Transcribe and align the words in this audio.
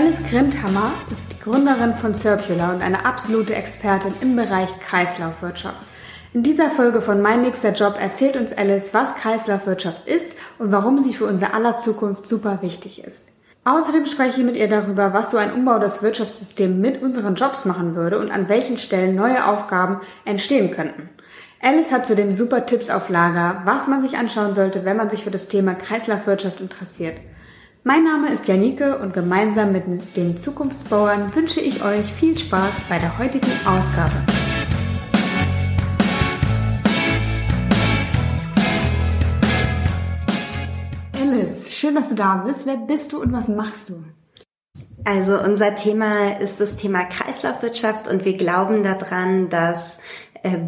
Alice 0.00 0.30
Grindhammer 0.30 0.92
ist 1.10 1.26
die 1.30 1.38
Gründerin 1.40 1.94
von 1.94 2.14
Circular 2.14 2.74
und 2.74 2.80
eine 2.80 3.04
absolute 3.04 3.54
Expertin 3.54 4.14
im 4.22 4.34
Bereich 4.34 4.70
Kreislaufwirtschaft. 4.80 5.76
In 6.32 6.42
dieser 6.42 6.70
Folge 6.70 7.02
von 7.02 7.20
Mein 7.20 7.42
nächster 7.42 7.74
Job 7.74 7.96
erzählt 8.00 8.36
uns 8.36 8.54
Alice, 8.54 8.94
was 8.94 9.14
Kreislaufwirtschaft 9.16 10.08
ist 10.08 10.32
und 10.58 10.72
warum 10.72 10.98
sie 10.98 11.12
für 11.12 11.26
unser 11.26 11.52
aller 11.52 11.80
Zukunft 11.80 12.26
super 12.26 12.60
wichtig 12.62 13.04
ist. 13.04 13.26
Außerdem 13.66 14.06
spreche 14.06 14.40
ich 14.40 14.46
mit 14.46 14.56
ihr 14.56 14.68
darüber, 14.68 15.12
was 15.12 15.32
so 15.32 15.36
ein 15.36 15.52
Umbau 15.52 15.78
des 15.78 16.02
Wirtschaftssystems 16.02 16.78
mit 16.78 17.02
unseren 17.02 17.34
Jobs 17.34 17.66
machen 17.66 17.94
würde 17.94 18.20
und 18.20 18.30
an 18.30 18.48
welchen 18.48 18.78
Stellen 18.78 19.14
neue 19.14 19.46
Aufgaben 19.46 20.00
entstehen 20.24 20.70
könnten. 20.70 21.10
Alice 21.60 21.92
hat 21.92 22.06
zudem 22.06 22.32
super 22.32 22.64
Tipps 22.64 22.88
auf 22.88 23.10
Lager, 23.10 23.60
was 23.66 23.86
man 23.86 24.00
sich 24.00 24.16
anschauen 24.16 24.54
sollte, 24.54 24.86
wenn 24.86 24.96
man 24.96 25.10
sich 25.10 25.24
für 25.24 25.30
das 25.30 25.48
Thema 25.48 25.74
Kreislaufwirtschaft 25.74 26.62
interessiert. 26.62 27.18
Mein 27.82 28.04
Name 28.04 28.30
ist 28.30 28.46
Janike 28.46 28.98
und 28.98 29.14
gemeinsam 29.14 29.72
mit 29.72 30.14
den 30.14 30.36
Zukunftsbauern 30.36 31.34
wünsche 31.34 31.62
ich 31.62 31.82
euch 31.82 32.12
viel 32.12 32.36
Spaß 32.36 32.74
bei 32.90 32.98
der 32.98 33.18
heutigen 33.18 33.50
Ausgabe. 33.64 34.12
Alice, 41.18 41.72
schön, 41.72 41.94
dass 41.94 42.10
du 42.10 42.16
da 42.16 42.36
bist. 42.46 42.66
Wer 42.66 42.76
bist 42.76 43.14
du 43.14 43.22
und 43.22 43.32
was 43.32 43.48
machst 43.48 43.88
du? 43.88 44.04
Also 45.06 45.42
unser 45.42 45.74
Thema 45.74 46.38
ist 46.38 46.60
das 46.60 46.76
Thema 46.76 47.04
Kreislaufwirtschaft 47.04 48.06
und 48.06 48.26
wir 48.26 48.36
glauben 48.36 48.82
daran, 48.82 49.48
dass 49.48 50.00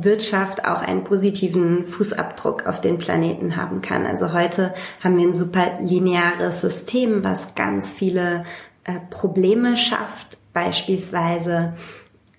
Wirtschaft 0.01 0.65
auch 0.65 0.83
einen 0.83 1.05
positiven 1.05 1.85
Fußabdruck 1.85 2.67
auf 2.67 2.81
den 2.81 2.99
Planeten 2.99 3.57
haben 3.57 3.81
kann. 3.83 4.07
Also 4.07 4.33
heute 4.33 4.75
haben 5.03 5.17
wir 5.17 5.27
ein 5.27 5.35
super 5.35 5.79
lineares 5.81 6.61
System, 6.61 7.25
was 7.25 7.55
ganz 7.55 7.93
viele 7.93 8.45
äh, 8.85 8.95
Probleme 9.11 9.77
schafft, 9.77 10.39
beispielsweise 10.53 11.75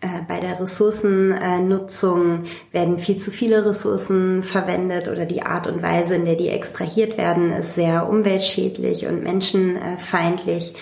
äh, 0.02 0.08
bei 0.28 0.40
der 0.40 0.60
Ressourcennutzung 0.60 2.44
werden 2.72 3.00
viel 3.00 3.16
zu 3.16 3.32
viele 3.32 3.66
Ressourcen 3.66 4.44
verwendet 4.44 5.08
oder 5.08 5.26
die 5.26 5.44
Art 5.44 5.68
und 5.68 5.82
Weise, 5.82 6.16
in 6.16 6.26
der 6.26 6.36
die 6.36 6.50
extrahiert 6.50 7.18
werden, 7.18 7.52
ist 7.52 7.76
sehr 7.76 8.10
umweltschädlich 8.10 9.06
und 9.08 9.24
menschenfeindlich. 9.24 10.74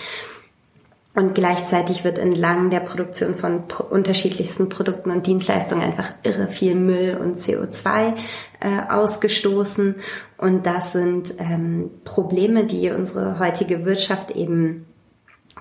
Und 1.14 1.34
gleichzeitig 1.34 2.04
wird 2.04 2.18
entlang 2.18 2.70
der 2.70 2.80
Produktion 2.80 3.34
von 3.34 3.68
pro 3.68 3.84
unterschiedlichsten 3.84 4.70
Produkten 4.70 5.10
und 5.10 5.26
Dienstleistungen 5.26 5.82
einfach 5.82 6.12
irre 6.22 6.48
viel 6.48 6.74
Müll 6.74 7.18
und 7.20 7.36
CO2 7.36 8.14
äh, 8.60 8.90
ausgestoßen. 8.90 9.96
Und 10.38 10.64
das 10.64 10.92
sind 10.92 11.34
ähm, 11.38 11.90
Probleme, 12.04 12.64
die 12.64 12.90
unsere 12.90 13.38
heutige 13.38 13.84
Wirtschaft 13.84 14.30
eben 14.30 14.86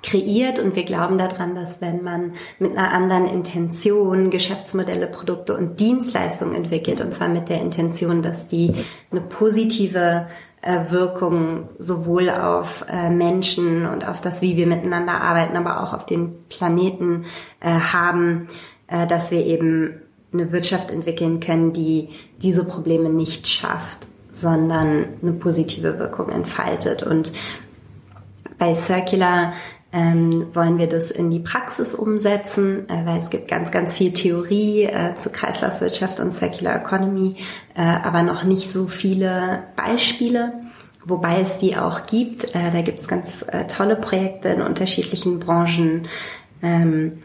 kreiert 0.03 0.57
und 0.57 0.75
wir 0.75 0.83
glauben 0.83 1.17
daran, 1.17 1.53
dass 1.53 1.81
wenn 1.81 2.01
man 2.03 2.33
mit 2.59 2.75
einer 2.75 2.91
anderen 2.91 3.27
Intention 3.27 4.31
Geschäftsmodelle, 4.31 5.07
Produkte 5.07 5.55
und 5.55 5.79
Dienstleistungen 5.79 6.55
entwickelt, 6.55 7.01
und 7.01 7.13
zwar 7.13 7.27
mit 7.27 7.49
der 7.49 7.61
Intention, 7.61 8.21
dass 8.21 8.47
die 8.47 8.73
eine 9.11 9.21
positive 9.21 10.27
äh, 10.61 10.91
Wirkung 10.91 11.69
sowohl 11.79 12.29
auf 12.29 12.85
äh, 12.87 13.09
Menschen 13.09 13.87
und 13.87 14.07
auf 14.07 14.21
das, 14.21 14.41
wie 14.41 14.57
wir 14.57 14.67
miteinander 14.67 15.19
arbeiten, 15.19 15.57
aber 15.57 15.81
auch 15.81 15.93
auf 15.93 16.05
den 16.05 16.47
Planeten 16.49 17.25
äh, 17.59 17.69
haben, 17.69 18.47
dass 19.07 19.31
wir 19.31 19.45
eben 19.45 20.01
eine 20.33 20.51
Wirtschaft 20.51 20.91
entwickeln 20.91 21.39
können, 21.39 21.71
die 21.71 22.09
diese 22.41 22.65
Probleme 22.65 23.09
nicht 23.09 23.47
schafft, 23.47 23.99
sondern 24.33 25.05
eine 25.21 25.31
positive 25.31 25.97
Wirkung 25.97 26.27
entfaltet. 26.27 27.01
Und 27.01 27.31
bei 28.57 28.73
Circular 28.73 29.53
ähm, 29.93 30.47
wollen 30.53 30.77
wir 30.77 30.87
das 30.87 31.11
in 31.11 31.29
die 31.31 31.39
Praxis 31.39 31.93
umsetzen, 31.93 32.87
äh, 32.89 33.05
weil 33.05 33.19
es 33.19 33.29
gibt 33.29 33.47
ganz, 33.47 33.71
ganz 33.71 33.93
viel 33.93 34.13
Theorie 34.13 34.83
äh, 34.83 35.15
zu 35.15 35.29
Kreislaufwirtschaft 35.29 36.19
und 36.19 36.33
Circular 36.33 36.75
Economy, 36.77 37.35
äh, 37.75 37.81
aber 37.81 38.23
noch 38.23 38.43
nicht 38.43 38.71
so 38.71 38.87
viele 38.87 39.63
Beispiele, 39.75 40.53
wobei 41.03 41.41
es 41.41 41.57
die 41.57 41.75
auch 41.77 42.03
gibt. 42.03 42.55
Äh, 42.55 42.71
da 42.71 42.81
gibt 42.81 42.99
es 42.99 43.07
ganz 43.07 43.43
äh, 43.47 43.67
tolle 43.67 43.95
Projekte 43.97 44.49
in 44.49 44.61
unterschiedlichen 44.61 45.39
Branchen 45.39 46.07
ähm, 46.61 47.23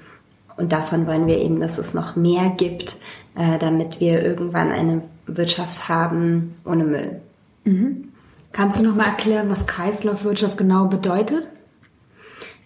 und 0.56 0.72
davon 0.72 1.06
wollen 1.06 1.26
wir 1.26 1.38
eben, 1.38 1.60
dass 1.60 1.78
es 1.78 1.94
noch 1.94 2.16
mehr 2.16 2.52
gibt, 2.56 2.96
äh, 3.36 3.58
damit 3.58 4.00
wir 4.00 4.24
irgendwann 4.24 4.72
eine 4.72 5.02
Wirtschaft 5.26 5.88
haben 5.88 6.54
ohne 6.64 6.84
Müll. 6.84 7.20
Mhm. 7.64 8.08
Kannst 8.52 8.80
du 8.80 8.84
noch 8.84 8.96
mal 8.96 9.06
erklären, 9.06 9.50
was 9.50 9.66
Kreislaufwirtschaft 9.66 10.56
genau 10.56 10.86
bedeutet? 10.86 11.46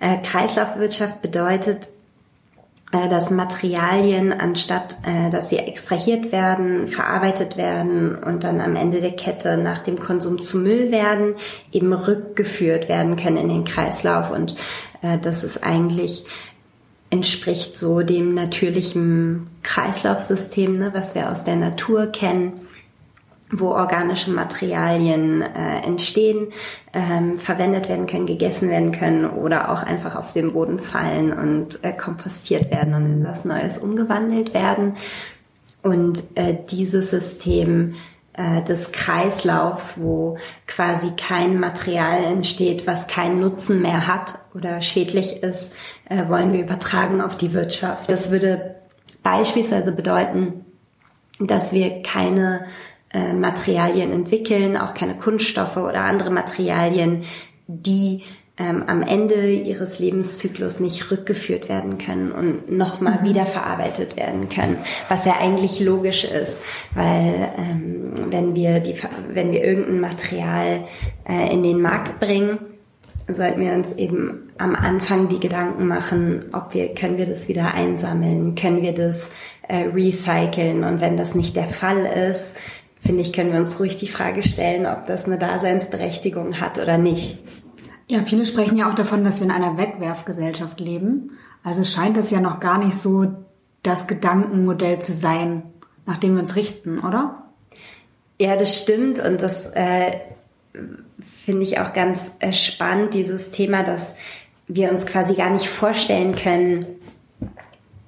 Äh, 0.00 0.18
Kreislaufwirtschaft 0.22 1.22
bedeutet, 1.22 1.88
äh, 2.92 3.08
dass 3.08 3.30
Materialien, 3.30 4.32
anstatt 4.32 4.96
äh, 5.04 5.30
dass 5.30 5.50
sie 5.50 5.58
extrahiert 5.58 6.32
werden, 6.32 6.88
verarbeitet 6.88 7.56
werden 7.56 8.16
und 8.16 8.42
dann 8.42 8.60
am 8.60 8.74
Ende 8.74 9.00
der 9.00 9.12
Kette 9.12 9.56
nach 9.56 9.78
dem 9.78 9.98
Konsum 10.00 10.42
zu 10.42 10.58
Müll 10.58 10.90
werden, 10.90 11.34
eben 11.70 11.92
rückgeführt 11.92 12.88
werden 12.88 13.16
können 13.16 13.36
in 13.36 13.48
den 13.48 13.64
Kreislauf. 13.64 14.30
Und 14.32 14.56
äh, 15.02 15.18
das 15.18 15.44
ist 15.44 15.62
eigentlich 15.62 16.24
entspricht 17.10 17.78
so 17.78 18.00
dem 18.00 18.34
natürlichen 18.34 19.48
Kreislaufsystem, 19.62 20.78
ne, 20.78 20.90
was 20.92 21.14
wir 21.14 21.30
aus 21.30 21.44
der 21.44 21.56
Natur 21.56 22.06
kennen 22.06 22.66
wo 23.50 23.70
organische 23.70 24.30
Materialien 24.30 25.42
äh, 25.42 25.80
entstehen, 25.84 26.48
ähm, 26.92 27.36
verwendet 27.36 27.88
werden 27.88 28.06
können, 28.06 28.26
gegessen 28.26 28.68
werden 28.68 28.92
können 28.92 29.28
oder 29.28 29.72
auch 29.72 29.82
einfach 29.82 30.14
auf 30.16 30.32
den 30.32 30.52
Boden 30.52 30.78
fallen 30.78 31.32
und 31.32 31.82
äh, 31.82 31.92
kompostiert 31.92 32.70
werden 32.70 32.94
und 32.94 33.06
in 33.06 33.24
was 33.24 33.44
Neues 33.44 33.78
umgewandelt 33.78 34.54
werden. 34.54 34.96
Und 35.82 36.22
äh, 36.36 36.58
dieses 36.70 37.10
System 37.10 37.94
äh, 38.34 38.62
des 38.62 38.92
Kreislaufs, 38.92 40.00
wo 40.00 40.38
quasi 40.66 41.10
kein 41.16 41.58
Material 41.58 42.24
entsteht, 42.24 42.86
was 42.86 43.06
keinen 43.06 43.40
Nutzen 43.40 43.82
mehr 43.82 44.06
hat 44.06 44.34
oder 44.54 44.80
schädlich 44.82 45.42
ist, 45.42 45.72
äh, 46.08 46.28
wollen 46.28 46.52
wir 46.52 46.60
übertragen 46.60 47.20
auf 47.20 47.36
die 47.36 47.52
Wirtschaft. 47.52 48.10
Das 48.10 48.30
würde 48.30 48.76
beispielsweise 49.22 49.92
bedeuten, 49.92 50.64
dass 51.40 51.72
wir 51.72 52.02
keine 52.02 52.66
äh, 53.12 53.32
Materialien 53.32 54.12
entwickeln, 54.12 54.76
auch 54.76 54.94
keine 54.94 55.16
Kunststoffe 55.16 55.76
oder 55.76 56.02
andere 56.02 56.30
Materialien, 56.30 57.24
die 57.66 58.22
ähm, 58.60 58.84
am 58.86 59.02
Ende 59.02 59.50
ihres 59.52 59.98
Lebenszyklus 59.98 60.80
nicht 60.80 61.10
rückgeführt 61.10 61.68
werden 61.68 61.96
können 61.98 62.30
und 62.30 62.70
nochmal 62.70 63.20
mhm. 63.20 63.24
wiederverarbeitet 63.24 64.16
werden 64.16 64.48
können, 64.48 64.78
was 65.08 65.24
ja 65.24 65.38
eigentlich 65.38 65.80
logisch 65.80 66.24
ist, 66.24 66.60
weil 66.94 67.52
ähm, 67.56 68.12
wenn 68.28 68.54
wir 68.54 68.80
die, 68.80 68.94
wenn 69.32 69.50
wir 69.50 69.64
irgendein 69.64 70.00
Material 70.00 70.84
äh, 71.26 71.52
in 71.52 71.62
den 71.62 71.80
Markt 71.80 72.20
bringen, 72.20 72.58
sollten 73.28 73.60
wir 73.60 73.72
uns 73.72 73.96
eben 73.96 74.50
am 74.58 74.74
Anfang 74.74 75.28
die 75.28 75.40
Gedanken 75.40 75.86
machen, 75.86 76.44
ob 76.52 76.74
wir, 76.74 76.94
können 76.94 77.16
wir 77.16 77.26
das 77.26 77.48
wieder 77.48 77.72
einsammeln, 77.74 78.56
können 78.56 78.82
wir 78.82 78.92
das 78.92 79.30
äh, 79.68 79.86
recyceln 79.86 80.84
und 80.84 81.00
wenn 81.00 81.16
das 81.16 81.34
nicht 81.34 81.56
der 81.56 81.68
Fall 81.68 82.04
ist, 82.04 82.56
finde 83.00 83.22
ich, 83.22 83.32
können 83.32 83.52
wir 83.52 83.58
uns 83.58 83.80
ruhig 83.80 83.98
die 83.98 84.08
Frage 84.08 84.42
stellen, 84.42 84.86
ob 84.86 85.06
das 85.06 85.24
eine 85.24 85.38
Daseinsberechtigung 85.38 86.60
hat 86.60 86.78
oder 86.78 86.98
nicht. 86.98 87.38
Ja, 88.06 88.20
viele 88.22 88.44
sprechen 88.44 88.76
ja 88.76 88.90
auch 88.90 88.94
davon, 88.94 89.24
dass 89.24 89.40
wir 89.40 89.46
in 89.46 89.52
einer 89.52 89.76
Wegwerfgesellschaft 89.76 90.80
leben. 90.80 91.32
Also 91.64 91.84
scheint 91.84 92.16
das 92.16 92.30
ja 92.30 92.40
noch 92.40 92.60
gar 92.60 92.78
nicht 92.78 92.96
so 92.96 93.26
das 93.82 94.06
Gedankenmodell 94.06 95.00
zu 95.00 95.12
sein, 95.12 95.62
nach 96.06 96.18
dem 96.18 96.34
wir 96.34 96.40
uns 96.40 96.56
richten, 96.56 96.98
oder? 97.00 97.44
Ja, 98.38 98.56
das 98.56 98.76
stimmt 98.76 99.18
und 99.18 99.40
das 99.40 99.66
äh, 99.74 100.12
finde 101.44 101.62
ich 101.62 101.78
auch 101.78 101.92
ganz 101.92 102.32
äh, 102.40 102.52
spannend, 102.52 103.14
dieses 103.14 103.50
Thema, 103.50 103.82
dass 103.82 104.14
wir 104.66 104.90
uns 104.90 105.06
quasi 105.06 105.34
gar 105.34 105.50
nicht 105.50 105.68
vorstellen 105.68 106.34
können, 106.34 106.86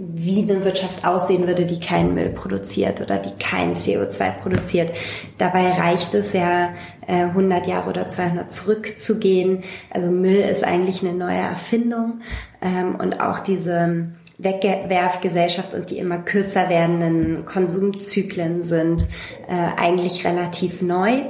wie 0.04 0.42
eine 0.42 0.64
Wirtschaft 0.64 1.06
aussehen 1.06 1.46
würde, 1.46 1.64
die 1.64 1.78
keinen 1.78 2.14
Müll 2.14 2.30
produziert 2.30 3.00
oder 3.00 3.18
die 3.18 3.32
kein 3.38 3.76
CO2 3.76 4.32
produziert. 4.32 4.92
Dabei 5.38 5.70
reicht 5.70 6.12
es 6.14 6.32
ja, 6.32 6.70
100 7.06 7.66
äh, 7.66 7.70
Jahre 7.70 7.90
oder 7.90 8.08
200 8.08 8.52
zurückzugehen. 8.52 9.62
Also 9.90 10.10
Müll 10.10 10.40
ist 10.40 10.64
eigentlich 10.64 11.02
eine 11.02 11.14
neue 11.14 11.38
Erfindung 11.38 12.20
ähm, 12.60 12.96
und 12.96 13.20
auch 13.20 13.40
diese 13.40 14.08
Wegwerfgesellschaft 14.38 15.74
und 15.74 15.90
die 15.90 15.98
immer 15.98 16.18
kürzer 16.18 16.68
werdenden 16.68 17.44
Konsumzyklen 17.44 18.64
sind 18.64 19.06
äh, 19.48 19.80
eigentlich 19.80 20.26
relativ 20.26 20.82
neu. 20.82 21.22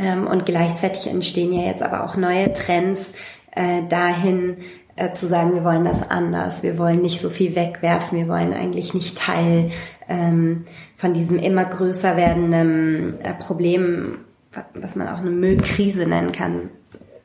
Ähm, 0.00 0.26
und 0.26 0.46
gleichzeitig 0.46 1.06
entstehen 1.06 1.52
ja 1.52 1.62
jetzt 1.62 1.82
aber 1.82 2.04
auch 2.04 2.16
neue 2.16 2.52
Trends 2.52 3.12
äh, 3.54 3.82
dahin, 3.88 4.56
äh, 5.02 5.10
zu 5.10 5.26
sagen, 5.26 5.54
wir 5.54 5.64
wollen 5.64 5.84
das 5.84 6.08
anders, 6.10 6.62
wir 6.62 6.78
wollen 6.78 7.02
nicht 7.02 7.20
so 7.20 7.28
viel 7.28 7.56
wegwerfen, 7.56 8.18
wir 8.18 8.28
wollen 8.28 8.52
eigentlich 8.52 8.94
nicht 8.94 9.18
Teil 9.18 9.70
ähm, 10.08 10.64
von 10.96 11.12
diesem 11.12 11.38
immer 11.38 11.64
größer 11.64 12.16
werdenden 12.16 13.20
äh, 13.20 13.34
Problem, 13.34 14.18
was 14.74 14.94
man 14.94 15.08
auch 15.08 15.18
eine 15.18 15.30
Müllkrise 15.30 16.06
nennen 16.06 16.30
kann, 16.30 16.70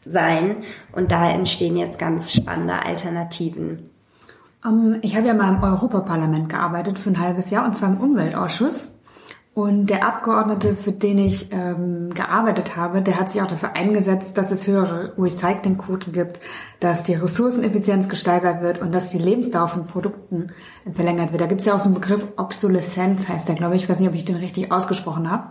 sein. 0.03 0.57
Und 0.91 1.11
da 1.11 1.29
entstehen 1.29 1.77
jetzt 1.77 1.99
ganz 1.99 2.33
spannende 2.33 2.83
Alternativen. 2.83 3.89
Um, 4.65 4.93
ähm, 4.93 4.99
ich 5.03 5.15
habe 5.15 5.27
ja 5.27 5.35
mal 5.35 5.53
im 5.53 5.61
Europaparlament 5.61 6.49
gearbeitet 6.49 6.97
für 6.97 7.11
ein 7.11 7.19
halbes 7.19 7.51
Jahr 7.51 7.65
und 7.65 7.75
zwar 7.75 7.89
im 7.89 7.97
Umweltausschuss. 7.97 8.96
Und 9.57 9.87
der 9.87 10.05
Abgeordnete, 10.05 10.75
für 10.75 10.91
den 10.91 11.17
ich 11.17 11.51
ähm, 11.51 12.13
gearbeitet 12.13 12.75
habe, 12.77 13.01
der 13.01 13.19
hat 13.19 13.31
sich 13.31 13.41
auch 13.41 13.47
dafür 13.47 13.75
eingesetzt, 13.75 14.37
dass 14.37 14.51
es 14.51 14.67
höhere 14.67 15.13
Recyclingquoten 15.17 16.13
gibt, 16.13 16.39
dass 16.79 17.01
die 17.01 17.15
Ressourceneffizienz 17.15 18.07
gesteigert 18.07 18.61
wird 18.61 18.79
und 18.79 18.93
dass 18.93 19.09
die 19.09 19.17
Lebensdauer 19.17 19.69
von 19.69 19.87
Produkten 19.87 20.51
verlängert 20.93 21.31
wird. 21.31 21.41
Da 21.41 21.47
gibt 21.47 21.61
es 21.61 21.65
ja 21.65 21.73
auch 21.73 21.79
so 21.79 21.85
einen 21.85 21.95
Begriff 21.95 22.23
Obsoleszenz, 22.37 23.27
heißt 23.27 23.47
der, 23.47 23.55
glaube 23.55 23.75
ich. 23.75 23.81
Ich 23.81 23.89
weiß 23.89 23.99
nicht, 23.99 24.09
ob 24.09 24.13
ich 24.13 24.25
den 24.25 24.35
richtig 24.35 24.71
ausgesprochen 24.71 25.31
habe. 25.31 25.47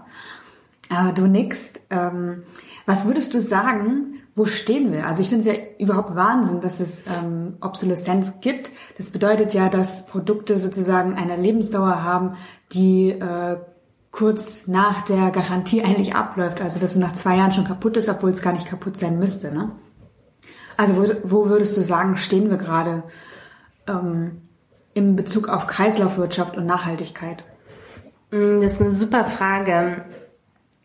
Aber 0.88 1.10
du 1.10 1.26
nickst. 1.26 1.80
Ähm, 1.90 2.44
was 2.86 3.06
würdest 3.06 3.34
du 3.34 3.40
sagen, 3.40 4.20
wo 4.36 4.44
stehen 4.44 4.92
wir? 4.92 5.08
Also 5.08 5.20
ich 5.20 5.30
finde 5.30 5.50
es 5.50 5.56
ja 5.56 5.60
überhaupt 5.80 6.14
Wahnsinn, 6.14 6.60
dass 6.60 6.78
es 6.78 7.02
ähm, 7.08 7.54
Obsoleszenz 7.60 8.40
gibt. 8.40 8.70
Das 8.98 9.10
bedeutet 9.10 9.52
ja, 9.52 9.68
dass 9.68 10.06
Produkte 10.06 10.60
sozusagen 10.60 11.14
eine 11.14 11.34
Lebensdauer 11.34 12.04
haben, 12.04 12.36
die 12.72 13.10
äh, 13.10 13.56
kurz 14.16 14.66
nach 14.66 15.02
der 15.02 15.30
Garantie 15.30 15.84
eigentlich 15.84 16.14
abläuft. 16.14 16.62
Also 16.62 16.80
dass 16.80 16.92
es 16.92 16.96
nach 16.96 17.12
zwei 17.12 17.36
Jahren 17.36 17.52
schon 17.52 17.66
kaputt 17.66 17.98
ist, 17.98 18.08
obwohl 18.08 18.30
es 18.30 18.40
gar 18.40 18.54
nicht 18.54 18.66
kaputt 18.66 18.96
sein 18.96 19.18
müsste. 19.18 19.52
Ne? 19.52 19.72
Also 20.78 20.96
wo, 20.96 21.04
wo 21.24 21.48
würdest 21.50 21.76
du 21.76 21.82
sagen, 21.82 22.16
stehen 22.16 22.48
wir 22.48 22.56
gerade 22.56 23.02
ähm, 23.86 24.40
in 24.94 25.16
Bezug 25.16 25.50
auf 25.50 25.66
Kreislaufwirtschaft 25.66 26.56
und 26.56 26.64
Nachhaltigkeit? 26.64 27.44
Mm, 28.30 28.62
das 28.62 28.72
ist 28.72 28.80
eine 28.80 28.90
super 28.92 29.26
Frage. 29.26 30.06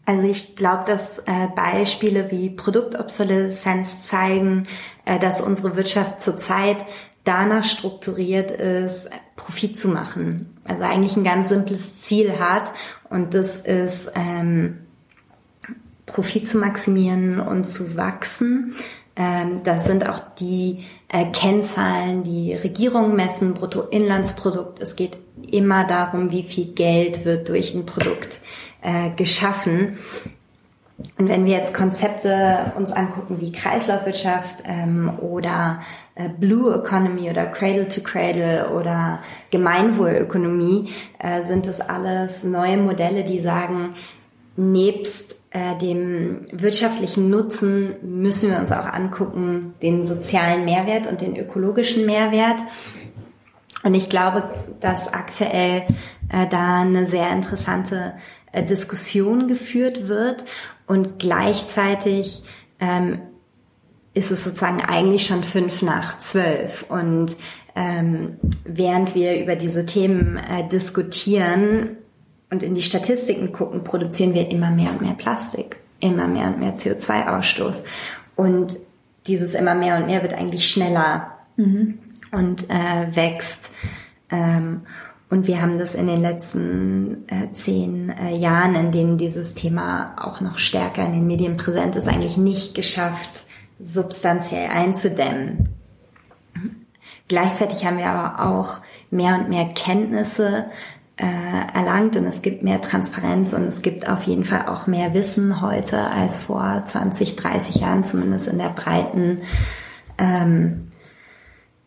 Also 0.06 0.28
ich 0.28 0.58
glaube, 0.58 0.84
dass 0.88 1.20
äh, 1.20 1.48
Beispiele 1.56 2.32
wie 2.32 2.50
Produktobsoleszenz 2.50 4.08
zeigen, 4.08 4.68
äh, 5.06 5.20
dass 5.20 5.42
unsere 5.42 5.78
Wirtschaft 5.78 6.20
zurzeit 6.20 6.86
danach 7.24 7.64
strukturiert 7.64 8.52
ist, 8.52 9.10
Profit 9.42 9.80
zu 9.80 9.88
machen. 9.88 10.56
Also 10.66 10.84
eigentlich 10.84 11.18
ein 11.18 11.24
ganz 11.24 11.50
simples 11.50 12.00
Ziel 12.00 12.40
hat 12.40 12.72
und 13.10 13.34
das 13.34 13.58
ist 13.58 14.12
ähm, 14.14 14.78
Profit 16.06 16.48
zu 16.48 16.60
maximieren 16.60 17.40
und 17.40 17.66
zu 17.66 17.98
wachsen. 17.98 18.76
Ähm, 19.16 19.64
das 19.64 19.86
sind 19.86 20.08
auch 20.08 20.20
die 20.40 20.86
äh, 21.10 21.26
Kennzahlen, 21.32 22.24
die 22.24 22.54
Regierungen 22.54 23.16
messen, 23.16 23.56
Bruttoinlandsprodukt. 23.56 24.80
Es 24.80 24.96
geht 24.96 25.18
immer 25.50 25.86
darum, 25.86 26.32
wie 26.32 26.44
viel 26.44 26.68
Geld 26.74 27.26
wird 27.26 27.50
durch 27.50 27.74
ein 27.74 27.88
Produkt 27.88 28.42
äh, 28.84 29.10
geschaffen. 29.16 29.98
Und 31.18 31.30
wenn 31.30 31.46
wir 31.46 31.58
jetzt 31.58 31.74
Konzepte 31.74 32.74
uns 32.76 32.92
angucken 32.92 33.42
wie 33.42 33.52
Kreislaufwirtschaft 33.52 34.58
ähm, 34.66 35.12
oder 35.20 35.82
Blue 36.30 36.74
Economy 36.74 37.30
oder 37.30 37.46
Cradle 37.48 37.88
to 37.88 38.02
Cradle 38.02 38.72
oder 38.72 39.20
Gemeinwohlökonomie, 39.52 40.90
äh, 41.20 41.44
sind 41.44 41.68
das 41.68 41.82
alles 41.82 42.44
neue 42.44 42.78
Modelle, 42.78 43.24
die 43.24 43.40
sagen, 43.40 43.96
nebst 44.56 45.42
äh, 45.52 45.78
dem 45.78 46.48
wirtschaftlichen 46.52 47.30
Nutzen 47.30 47.96
müssen 48.02 48.52
wir 48.52 48.60
uns 48.60 48.72
auch 48.72 48.86
angucken, 48.86 49.74
den 49.82 50.06
sozialen 50.06 50.66
Mehrwert 50.66 51.08
und 51.08 51.22
den 51.22 51.36
ökologischen 51.36 52.06
Mehrwert. 52.06 52.62
Und 53.84 53.94
ich 53.94 54.10
glaube, 54.10 54.44
dass 54.80 55.12
aktuell 55.14 55.84
äh, 56.30 56.48
da 56.50 56.82
eine 56.82 57.06
sehr 57.06 57.32
interessante 57.32 58.14
äh, 58.52 58.64
Diskussion 58.64 59.48
geführt 59.48 60.08
wird 60.08 60.46
und 60.88 61.20
gleichzeitig 61.20 62.44
ähm, 62.80 63.22
ist 64.14 64.32
es 64.32 64.44
sozusagen 64.44 64.82
eigentlich 64.82 65.26
schon 65.26 65.44
fünf 65.44 65.82
nach 65.82 66.18
zwölf 66.18 66.86
und 66.90 67.38
ähm, 67.76 68.38
während 68.66 69.16
wir 69.16 69.42
über 69.42 69.56
diese 69.56 69.86
Themen 69.86 70.38
äh, 70.38 70.68
diskutieren 70.68 71.98
und 72.50 72.64
in 72.64 72.76
die 72.76 72.82
Statistiken 72.82 73.54
gucken, 73.54 73.84
produzieren 73.84 74.34
wir 74.34 74.52
immer 74.52 74.70
mehr 74.70 74.92
und 74.92 75.02
mehr 75.02 75.14
Plastik, 75.14 75.78
immer 76.02 76.28
mehr 76.28 76.48
und 76.48 76.60
mehr 76.60 76.76
CO2-Ausstoß 76.76 77.84
und 78.36 78.78
dieses 79.28 79.54
immer 79.54 79.76
mehr 79.76 79.98
und 79.98 80.08
mehr 80.08 80.22
wird 80.22 80.34
eigentlich 80.34 80.70
schneller 80.70 81.32
mhm. 81.56 82.00
und 82.32 82.70
äh, 82.70 83.16
wächst. 83.16 83.72
Ähm, 84.30 84.82
und 85.30 85.48
wir 85.48 85.62
haben 85.62 85.80
das 85.80 85.96
in 85.96 86.08
den 86.08 86.20
letzten 86.20 87.26
äh, 87.30 87.54
zehn 87.54 88.10
äh, 88.10 88.36
Jahren, 88.36 88.76
in 88.76 88.92
denen 88.92 89.18
dieses 89.18 89.54
Thema 89.54 90.16
auch 90.18 90.42
noch 90.42 90.58
stärker 90.58 91.06
in 91.06 91.14
den 91.14 91.28
Medien 91.28 91.56
präsent 91.56 91.96
ist, 91.96 92.10
eigentlich 92.10 92.36
nicht 92.36 92.76
geschafft, 92.76 93.46
substanziell 93.84 94.70
einzudämmen. 94.70 95.70
Gleichzeitig 97.28 97.86
haben 97.86 97.98
wir 97.98 98.08
aber 98.08 98.46
auch 98.50 98.82
mehr 99.10 99.36
und 99.36 99.50
mehr 99.50 99.66
Kenntnisse 99.74 100.66
äh, 101.16 101.26
erlangt 101.74 102.16
und 102.16 102.26
es 102.26 102.42
gibt 102.42 102.64
mehr 102.64 102.82
Transparenz 102.82 103.54
und 103.54 103.64
es 103.64 103.82
gibt 103.82 104.10
auf 104.10 104.24
jeden 104.24 104.44
Fall 104.44 104.68
auch 104.68 104.88
mehr 104.88 105.14
Wissen 105.14 105.62
heute 105.62 106.00
als 106.00 106.40
vor 106.42 106.82
20, 106.84 107.36
30 107.36 107.76
Jahren, 107.76 108.04
zumindest 108.04 108.48
in 108.48 108.58
der 108.58 108.70
breiten 108.70 109.44
ähm, 110.18 110.92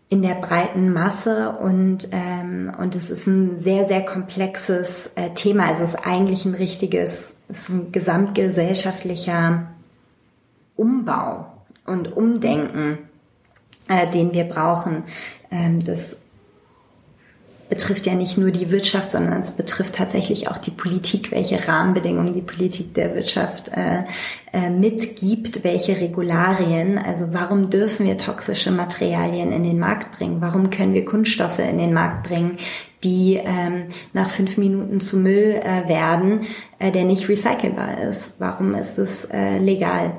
in 0.08 0.22
der 0.22 0.34
breiten 0.34 0.92
Masse 0.92 1.56
und 1.58 2.08
ähm, 2.12 2.72
und 2.78 2.94
es 2.94 3.10
ist 3.10 3.26
ein 3.26 3.58
sehr 3.58 3.84
sehr 3.84 4.04
komplexes 4.04 5.10
äh, 5.16 5.30
Thema. 5.30 5.66
Also 5.66 5.84
es 5.84 5.94
ist 5.94 6.06
eigentlich 6.06 6.44
ein 6.44 6.54
richtiges, 6.54 7.34
es 7.48 7.62
ist 7.62 7.68
ein 7.70 7.92
gesamtgesellschaftlicher 7.92 9.66
Umbau 10.76 11.53
und 11.86 12.12
Umdenken, 12.16 12.98
äh, 13.88 14.08
den 14.10 14.32
wir 14.32 14.44
brauchen. 14.44 15.04
Ähm, 15.50 15.84
das 15.84 16.16
betrifft 17.68 18.06
ja 18.06 18.14
nicht 18.14 18.36
nur 18.36 18.50
die 18.50 18.70
Wirtschaft, 18.70 19.12
sondern 19.12 19.40
es 19.40 19.52
betrifft 19.52 19.96
tatsächlich 19.96 20.48
auch 20.48 20.58
die 20.58 20.70
Politik, 20.70 21.30
welche 21.30 21.66
Rahmenbedingungen 21.66 22.34
die 22.34 22.42
Politik 22.42 22.94
der 22.94 23.14
Wirtschaft 23.14 23.68
äh, 23.68 24.04
äh, 24.52 24.70
mitgibt, 24.70 25.64
welche 25.64 26.00
Regularien. 26.00 26.98
Also 26.98 27.32
warum 27.32 27.70
dürfen 27.70 28.06
wir 28.06 28.18
toxische 28.18 28.70
Materialien 28.70 29.50
in 29.50 29.62
den 29.62 29.78
Markt 29.78 30.16
bringen? 30.16 30.40
Warum 30.40 30.70
können 30.70 30.94
wir 30.94 31.04
Kunststoffe 31.04 31.58
in 31.58 31.78
den 31.78 31.94
Markt 31.94 32.28
bringen, 32.28 32.58
die 33.02 33.40
ähm, 33.42 33.86
nach 34.12 34.30
fünf 34.30 34.56
Minuten 34.56 35.00
zu 35.00 35.16
Müll 35.16 35.60
äh, 35.62 35.88
werden, 35.88 36.42
äh, 36.78 36.92
der 36.92 37.04
nicht 37.04 37.28
recycelbar 37.28 38.02
ist? 38.02 38.34
Warum 38.38 38.74
ist 38.74 38.98
es 38.98 39.24
äh, 39.24 39.58
legal? 39.58 40.12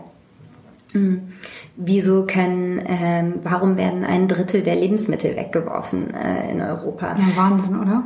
Hm 0.91 1.31
wieso 1.77 2.25
können, 2.25 2.81
ähm, 2.85 3.39
warum 3.43 3.77
werden 3.77 4.03
ein 4.05 4.27
Drittel 4.27 4.61
der 4.61 4.75
Lebensmittel 4.75 5.35
weggeworfen 5.35 6.13
äh, 6.13 6.51
in 6.51 6.61
Europa? 6.61 7.15
Ja, 7.17 7.35
Wahnsinn, 7.35 7.79
oder? 7.79 8.03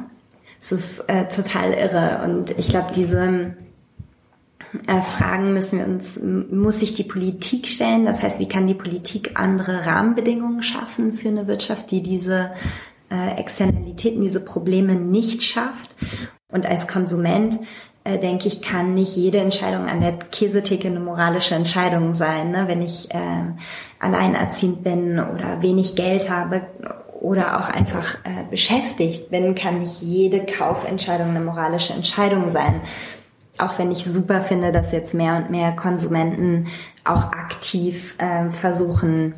Es 0.61 0.71
ist 0.71 0.99
äh, 1.07 1.27
total 1.27 1.73
irre 1.73 2.21
und 2.25 2.57
ich 2.57 2.67
glaube, 2.67 2.91
diese 2.93 3.55
äh, 4.87 5.01
Fragen 5.01 5.53
müssen 5.53 5.79
wir 5.79 5.85
uns, 5.85 6.19
muss 6.19 6.79
sich 6.79 6.93
die 6.93 7.03
Politik 7.03 7.67
stellen. 7.67 8.05
Das 8.05 8.21
heißt, 8.21 8.39
wie 8.39 8.47
kann 8.47 8.67
die 8.67 8.73
Politik 8.73 9.31
andere 9.35 9.85
Rahmenbedingungen 9.85 10.63
schaffen 10.63 11.13
für 11.13 11.29
eine 11.29 11.47
Wirtschaft, 11.47 11.91
die 11.91 12.03
diese 12.03 12.51
äh, 13.09 13.39
Externalitäten, 13.39 14.21
diese 14.21 14.41
Probleme 14.41 14.95
nicht 14.95 15.43
schafft? 15.43 15.95
Und 16.51 16.65
als 16.65 16.87
Konsument 16.87 17.59
äh, 18.03 18.17
denke 18.17 18.47
ich, 18.47 18.61
kann 18.61 18.93
nicht 18.93 19.15
jede 19.15 19.39
Entscheidung 19.39 19.87
an 19.87 20.01
der 20.01 20.13
Käsetheke 20.13 20.87
eine 20.87 20.99
moralische 20.99 21.55
Entscheidung 21.55 22.13
sein. 22.13 22.51
Ne? 22.51 22.65
Wenn 22.67 22.81
ich 22.81 23.13
äh, 23.13 23.43
alleinerziehend 23.99 24.83
bin 24.83 25.19
oder 25.19 25.61
wenig 25.61 25.95
Geld 25.95 26.29
habe 26.29 26.61
oder 27.19 27.59
auch 27.59 27.69
einfach 27.69 28.15
äh, 28.23 28.49
beschäftigt 28.49 29.29
bin, 29.29 29.55
kann 29.55 29.79
nicht 29.79 30.01
jede 30.01 30.45
Kaufentscheidung 30.45 31.29
eine 31.29 31.41
moralische 31.41 31.93
Entscheidung 31.93 32.49
sein. 32.49 32.81
Auch 33.57 33.77
wenn 33.77 33.91
ich 33.91 34.05
super 34.05 34.39
finde, 34.39 34.71
dass 34.71 34.93
jetzt 34.93 35.13
mehr 35.13 35.35
und 35.35 35.49
mehr 35.49 35.73
Konsumenten 35.73 36.67
auch 37.03 37.33
aktiv 37.33 38.15
äh, 38.19 38.49
versuchen, 38.51 39.33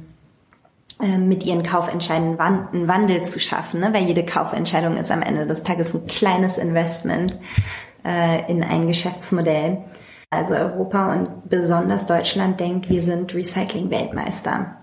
äh, 1.02 1.18
mit 1.18 1.44
ihren 1.44 1.64
Kaufentscheidungen 1.64 2.40
einen 2.40 2.88
Wandel 2.88 3.24
zu 3.24 3.40
schaffen, 3.40 3.80
ne? 3.80 3.92
weil 3.92 4.04
jede 4.04 4.24
Kaufentscheidung 4.24 4.98
ist 4.98 5.10
am 5.10 5.24
Ende 5.24 5.48
des 5.48 5.64
Tages 5.64 5.96
ein 5.96 6.06
kleines 6.06 6.60
Investment 6.60 7.40
äh, 8.06 8.52
in 8.52 8.64
ein 8.64 8.88
Geschäftsmodell. 8.88 9.80
Also 10.30 10.54
Europa 10.54 11.14
und 11.14 11.50
besonders 11.50 12.08
Deutschland 12.08 12.60
denkt, 12.60 12.90
wir 12.90 13.02
sind 13.02 13.34
Recycling-Weltmeister. 13.34 14.78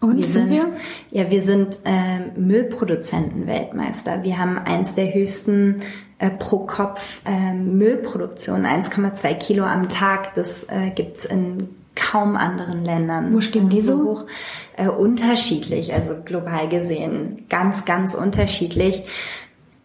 Und 0.00 0.18
wir 0.18 0.26
sind, 0.26 0.50
wir? 0.50 0.72
Ja, 1.10 1.30
wir 1.30 1.42
sind 1.42 1.80
äh, 1.84 2.20
Müllproduzenten-Weltmeister. 2.38 4.22
Wir 4.22 4.38
haben 4.38 4.58
eins 4.58 4.94
der 4.94 5.12
höchsten 5.12 5.80
äh, 6.18 6.30
pro 6.30 6.60
Kopf 6.60 7.20
äh, 7.26 7.52
Müllproduktionen, 7.52 8.64
1,2 8.64 9.34
Kilo 9.34 9.64
am 9.64 9.88
Tag. 9.88 10.34
Das 10.34 10.64
äh, 10.64 10.90
gibt's 10.94 11.24
in 11.24 11.68
kaum 11.94 12.36
anderen 12.36 12.84
Ländern. 12.84 13.34
Wo 13.34 13.40
stehen 13.40 13.68
die 13.68 13.80
so? 13.80 14.04
hoch? 14.04 14.26
Äh, 14.76 14.88
unterschiedlich, 14.88 15.92
also 15.92 16.16
global 16.24 16.68
gesehen 16.68 17.46
ganz, 17.48 17.84
ganz 17.84 18.14
unterschiedlich. 18.14 19.04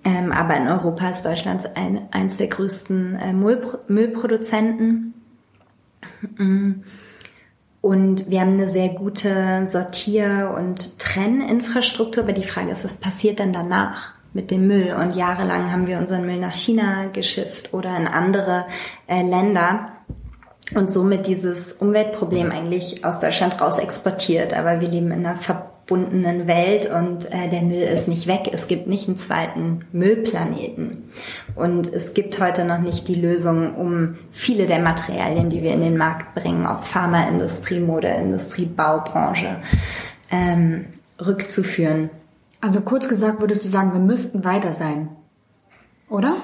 Ähm, 0.06 0.32
aber 0.32 0.56
in 0.56 0.68
Europa 0.68 1.10
ist 1.10 1.26
Deutschland 1.26 1.76
ein, 1.76 2.08
eins 2.12 2.38
der 2.38 2.48
größten 2.48 3.16
äh, 3.16 3.34
Müllpro 3.34 3.80
Müllproduzenten. 3.88 5.14
Mm. 6.38 6.84
Und 7.82 8.30
wir 8.30 8.42
haben 8.42 8.54
eine 8.54 8.68
sehr 8.68 8.90
gute 8.90 9.66
Sortier- 9.66 10.56
und 10.58 10.98
Trenninfrastruktur, 10.98 12.24
aber 12.24 12.34
die 12.34 12.44
Frage 12.44 12.72
ist, 12.72 12.84
was 12.84 12.96
passiert 12.96 13.40
denn 13.40 13.52
danach? 13.52 14.16
mit 14.36 14.52
dem 14.52 14.68
Müll. 14.68 14.94
Und 14.94 15.16
jahrelang 15.16 15.72
haben 15.72 15.88
wir 15.88 15.98
unseren 15.98 16.26
Müll 16.26 16.40
nach 16.40 16.54
China 16.54 17.08
geschifft 17.08 17.74
oder 17.74 17.96
in 17.96 18.06
andere 18.06 18.66
äh, 19.08 19.24
Länder 19.24 19.94
und 20.74 20.92
somit 20.92 21.26
dieses 21.26 21.72
Umweltproblem 21.72 22.52
eigentlich 22.52 23.06
aus 23.06 23.20
Deutschland 23.20 23.62
raus 23.62 23.80
exportiert. 23.80 24.54
Aber 24.54 24.82
wir 24.82 24.90
leben 24.90 25.12
in 25.12 25.26
einer 25.26 25.38
verbundenen 25.86 26.48
Welt 26.48 26.90
und 26.90 27.32
äh, 27.32 27.48
der 27.48 27.62
Müll 27.62 27.84
ist 27.84 28.08
nicht 28.08 28.28
weg. 28.28 28.50
Es 28.52 28.68
gibt 28.68 28.88
nicht 28.88 29.08
einen 29.08 29.18
zweiten 29.18 29.86
Müllplaneten. 29.92 31.10
Und 31.56 31.92
es 31.94 32.14
gibt 32.14 32.40
heute 32.40 32.66
noch 32.66 32.80
nicht 32.80 33.08
die 33.08 33.16
Lösung, 33.16 33.76
um 33.76 34.16
viele 34.32 34.66
der 34.66 34.80
Materialien, 34.80 35.50
die 35.50 35.62
wir 35.62 35.74
in 35.74 35.82
den 35.82 35.98
Markt 35.98 36.34
bringen, 36.34 36.66
ob 36.66 36.84
Pharmaindustrie, 36.84 37.80
Modeindustrie, 37.80 38.66
Baubranche, 38.66 39.58
ähm, 40.32 40.86
rückzuführen. 41.24 42.10
Also 42.62 42.82
kurz 42.82 43.08
gesagt 43.08 43.40
würdest 43.42 43.64
du 43.64 43.70
sagen, 43.70 43.94
wir 43.94 44.00
müssten 44.00 44.44
weiter 44.44 44.72
sein, 44.72 45.10
oder? 46.10 46.36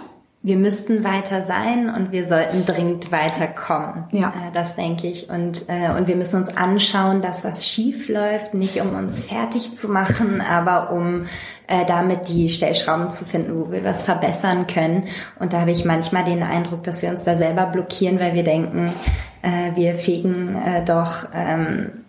Wir 0.44 0.58
müssten 0.58 1.04
weiter 1.04 1.44
sein 1.44 1.94
und 1.94 2.12
wir 2.12 2.26
sollten 2.26 2.66
dringend 2.66 3.12
weiterkommen. 3.12 4.06
Ja. 4.12 4.30
Äh, 4.30 4.52
das 4.52 4.76
denke 4.76 5.08
ich. 5.08 5.30
Und, 5.30 5.66
äh, 5.68 5.92
und 5.96 6.08
wir 6.08 6.16
müssen 6.16 6.38
uns 6.38 6.58
anschauen, 6.58 7.22
dass 7.22 7.46
was 7.46 7.68
schief 7.68 8.10
läuft, 8.10 8.56
nicht 8.56 8.82
um 8.82 8.96
uns 8.96 9.24
fertig 9.24 9.76
zu 9.76 9.88
machen, 9.88 10.42
aber 10.50 10.92
um 10.92 11.28
äh, 11.68 11.86
damit 11.86 12.28
die 12.28 12.50
Stellschrauben 12.50 13.12
zu 13.12 13.24
finden, 13.24 13.56
wo 13.56 13.72
wir 13.72 13.84
was 13.84 14.04
verbessern 14.04 14.66
können. 14.66 15.04
Und 15.38 15.54
da 15.54 15.62
habe 15.62 15.72
ich 15.72 15.86
manchmal 15.86 16.24
den 16.24 16.42
Eindruck, 16.42 16.82
dass 16.84 17.04
wir 17.04 17.12
uns 17.12 17.24
da 17.24 17.38
selber 17.38 17.68
blockieren, 17.68 18.20
weil 18.20 18.34
wir 18.34 18.44
denken, 18.44 18.94
äh, 19.44 19.76
wir 19.76 19.94
fegen 19.94 20.56
äh, 20.56 20.84
doch 20.84 21.30
ähm, 21.36 22.01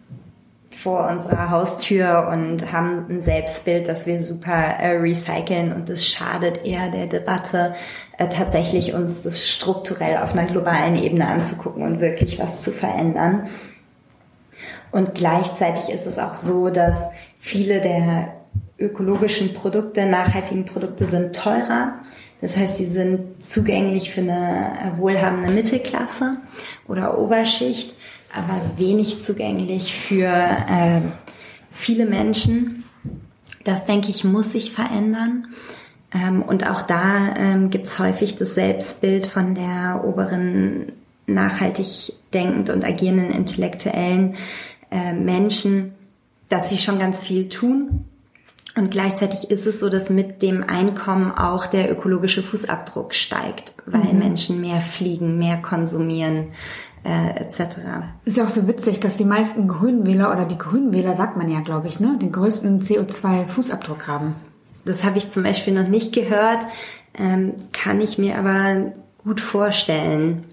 vor 0.75 1.09
unserer 1.09 1.51
Haustür 1.51 2.29
und 2.33 2.73
haben 2.73 3.07
ein 3.09 3.21
Selbstbild, 3.21 3.89
das 3.89 4.07
wir 4.07 4.23
super 4.23 4.53
äh, 4.53 4.97
recyceln 4.97 5.73
und 5.73 5.89
das 5.89 6.07
schadet 6.07 6.65
eher 6.65 6.91
der 6.91 7.07
Debatte, 7.07 7.75
äh, 8.19 8.29
tatsächlich 8.29 8.95
uns 8.95 9.23
das 9.23 9.49
strukturell 9.49 10.19
auf 10.19 10.33
einer 10.33 10.47
globalen 10.47 10.97
Ebene 10.97 11.27
anzugucken 11.27 11.83
und 11.83 12.01
wirklich 12.01 12.39
was 12.39 12.63
zu 12.63 12.71
verändern. 12.71 13.49
Und 14.91 15.15
gleichzeitig 15.15 15.89
ist 15.89 16.07
es 16.07 16.19
auch 16.19 16.35
so, 16.35 16.69
dass 16.69 17.09
viele 17.39 17.81
der 17.81 18.35
ökologischen 18.79 19.55
Produkte, 19.55 20.07
nachhaltigen 20.07 20.65
Produkte 20.65 21.07
sind 21.07 21.35
teurer. 21.35 21.95
Das 22.41 22.57
heißt, 22.57 22.79
die 22.79 22.87
sind 22.87 23.43
zugänglich 23.43 24.11
für 24.11 24.21
eine 24.21 24.95
äh, 24.95 24.99
wohlhabende 24.99 25.53
Mittelklasse 25.53 26.39
oder 26.89 27.19
Oberschicht 27.19 27.95
aber 28.33 28.61
wenig 28.77 29.21
zugänglich 29.21 29.95
für 29.95 30.27
äh, 30.27 31.01
viele 31.71 32.07
Menschen. 32.07 32.85
Das, 33.65 33.85
denke 33.85 34.11
ich, 34.11 34.25
muss 34.25 34.53
sich 34.53 34.73
verändern. 34.73 35.49
Ähm, 36.15 36.43
und 36.43 36.69
auch 36.69 36.83
da 36.83 37.35
ähm, 37.37 37.71
gibt 37.71 37.87
es 37.87 37.99
häufig 37.99 38.37
das 38.37 38.55
Selbstbild 38.55 39.27
von 39.27 39.55
der 39.55 40.03
oberen 40.05 40.93
nachhaltig 41.27 42.15
denkend 42.35 42.71
und 42.71 42.85
agierenden 42.85 43.31
intellektuellen 43.31 44.37
äh, 44.91 45.13
Menschen, 45.13 45.95
dass 46.49 46.69
sie 46.69 46.79
schon 46.79 46.99
ganz 46.99 47.23
viel 47.23 47.49
tun. 47.49 48.05
Und 48.75 48.91
gleichzeitig 48.91 49.51
ist 49.51 49.67
es 49.67 49.81
so, 49.81 49.91
dass 49.91 50.09
mit 50.09 50.41
dem 50.41 50.65
Einkommen 50.65 51.31
auch 51.31 51.67
der 51.67 51.91
ökologische 51.91 52.43
Fußabdruck 52.43 53.13
steigt, 53.13 53.75
weil 53.85 54.13
mhm. 54.13 54.19
Menschen 54.19 54.61
mehr 54.61 54.81
fliegen, 54.81 55.39
mehr 55.39 55.59
konsumieren, 55.59 56.49
äh, 57.05 57.41
etc. 57.41 57.79
Ist 58.25 58.37
ja 58.37 58.45
auch 58.45 58.51
so 58.51 58.69
witzig, 58.69 59.01
dass 59.01 59.17
die 59.17 59.25
meisten 59.25 59.69
Grünwähler 59.69 60.33
oder 60.33 60.45
die 60.45 60.59
Grünwähler, 60.59 61.15
sagt 61.15 61.37
man 61.37 61.51
ja, 61.51 61.61
glaube 61.61 61.89
ich, 61.89 62.01
ne, 62.01 62.17
den 62.21 62.33
größten 62.33 62.81
CO2-Fußabdruck 62.81 64.07
haben. 64.07 64.37
Das 64.85 65.05
habe 65.05 65.19
ich 65.19 65.31
zum 65.31 65.43
Beispiel 65.43 65.75
noch 65.75 65.89
nicht 65.89 66.15
gehört, 66.15 66.65
ähm, 67.15 67.55
kann 67.73 68.01
ich 68.01 68.19
mir 68.19 68.39
aber 68.39 68.93
gut 69.23 69.41
vorstellen, 69.41 70.45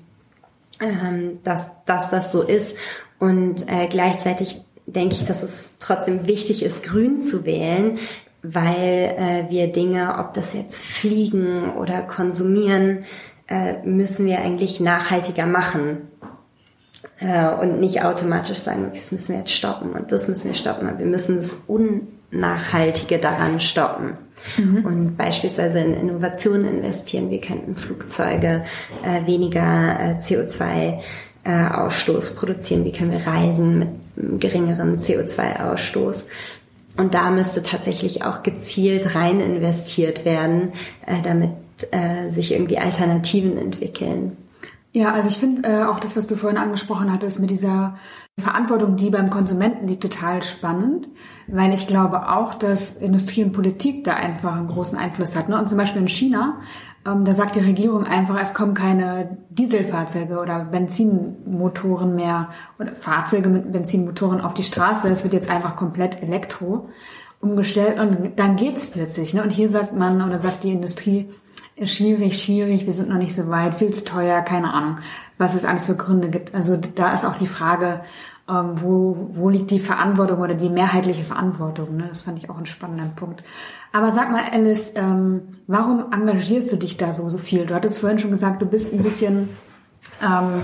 ähm, 0.80 1.40
dass, 1.44 1.68
dass 1.86 2.10
das 2.10 2.32
so 2.32 2.42
ist. 2.42 2.76
Und 3.20 3.68
äh, 3.68 3.88
gleichzeitig 3.88 4.62
denke 4.86 5.16
ich, 5.16 5.26
dass 5.26 5.44
es 5.44 5.72
trotzdem 5.80 6.28
wichtig 6.28 6.64
ist, 6.64 6.84
grün 6.84 7.20
zu 7.20 7.46
wählen, 7.46 8.00
weil 8.42 9.46
äh, 9.46 9.46
wir 9.50 9.72
Dinge, 9.72 10.18
ob 10.20 10.34
das 10.34 10.54
jetzt 10.54 10.84
fliegen 10.84 11.74
oder 11.74 12.02
konsumieren, 12.02 13.04
äh, 13.48 13.82
müssen 13.84 14.26
wir 14.26 14.40
eigentlich 14.40 14.80
nachhaltiger 14.80 15.46
machen 15.46 16.10
äh, 17.20 17.50
und 17.54 17.80
nicht 17.80 18.04
automatisch 18.04 18.60
sagen, 18.60 18.90
das 18.94 19.12
müssen 19.12 19.30
wir 19.30 19.40
jetzt 19.40 19.54
stoppen 19.54 19.92
und 19.92 20.12
das 20.12 20.28
müssen 20.28 20.46
wir 20.46 20.54
stoppen. 20.54 20.98
Wir 20.98 21.06
müssen 21.06 21.38
das 21.38 21.58
Unnachhaltige 21.68 23.20
daran 23.20 23.60
stoppen. 23.60 24.18
Mhm. 24.58 24.86
Und 24.86 25.18
beispielsweise 25.18 25.80
in 25.80 25.94
Innovationen 25.94 26.78
investieren. 26.78 27.30
Wir 27.30 27.42
könnten 27.42 27.76
Flugzeuge 27.76 28.64
äh, 29.04 29.26
weniger 29.26 30.00
äh, 30.00 30.20
CO2 30.20 31.00
äh, 31.44 31.68
Ausstoß 31.74 32.36
produzieren. 32.36 32.86
Wie 32.86 32.92
können 32.92 33.12
wir 33.12 33.26
reisen 33.26 33.80
mit 33.80 34.40
geringerem 34.40 34.96
CO2-Ausstoß? 34.96 36.26
Und 36.98 37.14
da 37.14 37.32
müsste 37.32 37.64
tatsächlich 37.64 38.24
auch 38.24 38.44
gezielt 38.44 39.16
rein 39.16 39.40
investiert 39.40 40.26
werden, 40.26 40.74
äh, 41.06 41.22
damit 41.24 41.52
sich 42.28 42.52
irgendwie 42.52 42.78
Alternativen 42.78 43.58
entwickeln. 43.58 44.36
Ja, 44.92 45.12
also 45.12 45.30
ich 45.30 45.38
finde 45.38 45.70
äh, 45.70 45.84
auch 45.84 46.00
das, 46.00 46.18
was 46.18 46.26
du 46.26 46.36
vorhin 46.36 46.58
angesprochen 46.58 47.14
hattest 47.14 47.40
mit 47.40 47.52
dieser 47.52 47.98
Verantwortung, 48.40 48.96
die 48.96 49.12
beim 49.12 49.30
Konsumenten 49.30 49.88
liegt, 49.88 50.02
total 50.02 50.42
spannend, 50.42 51.08
weil 51.48 51.74
ich 51.74 51.86
glaube 51.86 52.30
auch, 52.30 52.56
dass 52.56 52.98
Industrie 52.98 53.44
und 53.44 53.52
Politik 53.52 54.04
da 54.04 54.16
einfach 54.16 54.56
einen 54.56 54.68
großen 54.68 54.98
Einfluss 54.98 55.36
hat. 55.36 55.48
Ne? 55.48 55.60
Und 55.60 55.70
zum 55.70 55.78
Beispiel 55.78 56.02
in 56.02 56.08
China, 56.08 56.62
ähm, 57.06 57.24
da 57.24 57.36
sagt 57.36 57.56
die 57.56 57.60
Regierung 57.60 58.04
einfach, 58.04 58.40
es 58.42 58.56
kommen 58.56 58.74
keine 58.74 59.38
Dieselfahrzeuge 59.52 60.40
oder 60.40 60.66
Benzinmotoren 60.66 62.16
mehr 62.16 62.50
oder 62.80 62.96
Fahrzeuge 62.96 63.50
mit 63.50 63.72
Benzinmotoren 63.72 64.42
auf 64.42 64.56
die 64.56 64.64
Straße. 64.64 65.08
Es 65.10 65.24
wird 65.24 65.36
jetzt 65.36 65.52
einfach 65.52 65.76
komplett 65.76 66.24
Elektro 66.24 66.90
umgestellt 67.42 68.00
und 68.00 68.40
dann 68.40 68.56
geht's 68.56 68.88
plötzlich. 68.88 69.36
Ne? 69.36 69.44
Und 69.44 69.52
hier 69.52 69.70
sagt 69.70 69.96
man 69.96 70.22
oder 70.28 70.40
sagt 70.40 70.64
die 70.64 70.74
Industrie, 70.74 71.30
schwierig, 71.86 72.42
schwierig, 72.42 72.86
wir 72.86 72.94
sind 72.94 73.10
noch 73.10 73.18
nicht 73.18 73.36
so 73.36 73.50
weit, 73.50 73.76
viel 73.76 73.94
zu 73.94 74.04
teuer, 74.04 74.42
keine 74.42 74.74
Ahnung, 74.74 74.98
was 75.38 75.56
es 75.56 75.66
alles 75.66 75.88
für 75.88 75.96
Gründe 75.96 76.30
gibt. 76.30 76.54
Also 76.54 76.78
da 76.78 77.14
ist 77.14 77.26
auch 77.26 77.38
die 77.38 77.48
Frage, 77.48 78.02
ähm, 78.50 78.82
wo, 78.82 79.30
wo 79.32 79.50
liegt 79.50 79.72
die 79.72 79.80
Verantwortung 79.80 80.40
oder 80.40 80.56
die 80.56 80.70
mehrheitliche 80.70 81.24
Verantwortung. 81.24 81.98
Ne? 81.98 82.06
Das 82.10 82.22
fand 82.22 82.38
ich 82.40 82.50
auch 82.50 82.58
einen 82.58 82.66
spannenden 82.66 83.16
Punkt. 83.16 83.44
Aber 83.94 84.12
sag 84.12 84.32
mal, 84.32 84.44
Alice, 84.52 84.94
ähm, 84.96 85.42
warum 85.68 86.12
engagierst 86.12 86.72
du 86.72 86.78
dich 86.78 86.98
da 86.98 87.14
so, 87.14 87.30
so 87.30 87.38
viel? 87.38 87.66
Du 87.66 87.76
hattest 87.76 88.00
vorhin 88.00 88.20
schon 88.20 88.32
gesagt, 88.32 88.62
du 88.62 88.66
bist 88.66 88.92
ein 88.92 89.04
bisschen, 89.04 89.50
ähm, 90.22 90.62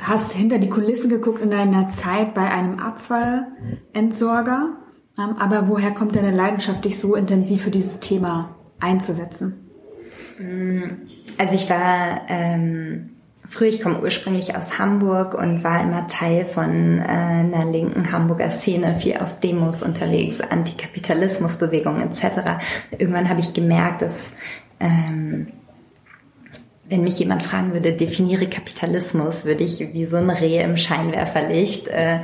hast 0.00 0.32
hinter 0.32 0.58
die 0.58 0.70
Kulissen 0.70 1.10
geguckt 1.10 1.40
in 1.40 1.50
deiner 1.50 1.88
Zeit 1.88 2.34
bei 2.34 2.48
einem 2.50 2.78
Abfallentsorger. 2.78 4.76
Ähm, 5.18 5.36
aber 5.38 5.68
woher 5.68 5.92
kommt 5.92 6.14
deine 6.14 6.30
Leidenschaft, 6.30 6.84
dich 6.84 6.98
so 6.98 7.14
intensiv 7.14 7.62
für 7.62 7.70
dieses 7.70 8.00
Thema 8.00 8.50
einzusetzen? 8.78 9.65
Also 11.38 11.54
ich 11.54 11.68
war 11.70 12.22
ähm, 12.28 13.10
früher, 13.48 13.68
ich 13.68 13.82
komme 13.82 14.00
ursprünglich 14.00 14.56
aus 14.56 14.78
Hamburg 14.78 15.34
und 15.34 15.64
war 15.64 15.82
immer 15.82 16.06
Teil 16.06 16.44
von 16.44 16.98
äh, 16.98 17.02
einer 17.02 17.64
linken 17.70 18.10
Hamburger 18.12 18.50
Szene, 18.50 18.96
viel 18.96 19.16
auf 19.18 19.40
Demos 19.40 19.82
unterwegs, 19.82 20.40
Antikapitalismusbewegung 20.40 22.00
etc. 22.00 22.58
Irgendwann 22.96 23.28
habe 23.28 23.40
ich 23.40 23.52
gemerkt, 23.52 24.02
dass 24.02 24.32
ähm, 24.80 25.48
wenn 26.88 27.02
mich 27.02 27.18
jemand 27.18 27.42
fragen 27.42 27.72
würde, 27.72 27.92
definiere 27.92 28.46
Kapitalismus, 28.46 29.44
würde 29.44 29.64
ich 29.64 29.80
wie 29.92 30.04
so 30.04 30.18
ein 30.18 30.30
Reh 30.30 30.62
im 30.62 30.76
Scheinwerferlicht 30.76 31.88
äh, 31.88 32.20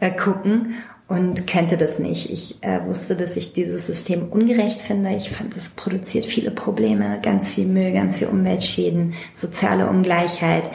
äh, 0.00 0.10
gucken 0.10 0.76
und 1.08 1.46
könnte 1.46 1.76
das 1.76 1.98
nicht. 1.98 2.30
Ich 2.30 2.62
äh, 2.62 2.84
wusste, 2.84 3.14
dass 3.14 3.36
ich 3.36 3.52
dieses 3.52 3.86
System 3.86 4.28
ungerecht 4.28 4.82
finde. 4.82 5.14
Ich 5.14 5.30
fand, 5.30 5.56
es 5.56 5.70
produziert 5.70 6.26
viele 6.26 6.50
Probleme, 6.50 7.20
ganz 7.22 7.50
viel 7.50 7.66
Müll, 7.66 7.92
ganz 7.92 8.18
viel 8.18 8.28
Umweltschäden, 8.28 9.14
soziale 9.32 9.88
Ungleichheit. 9.88 10.70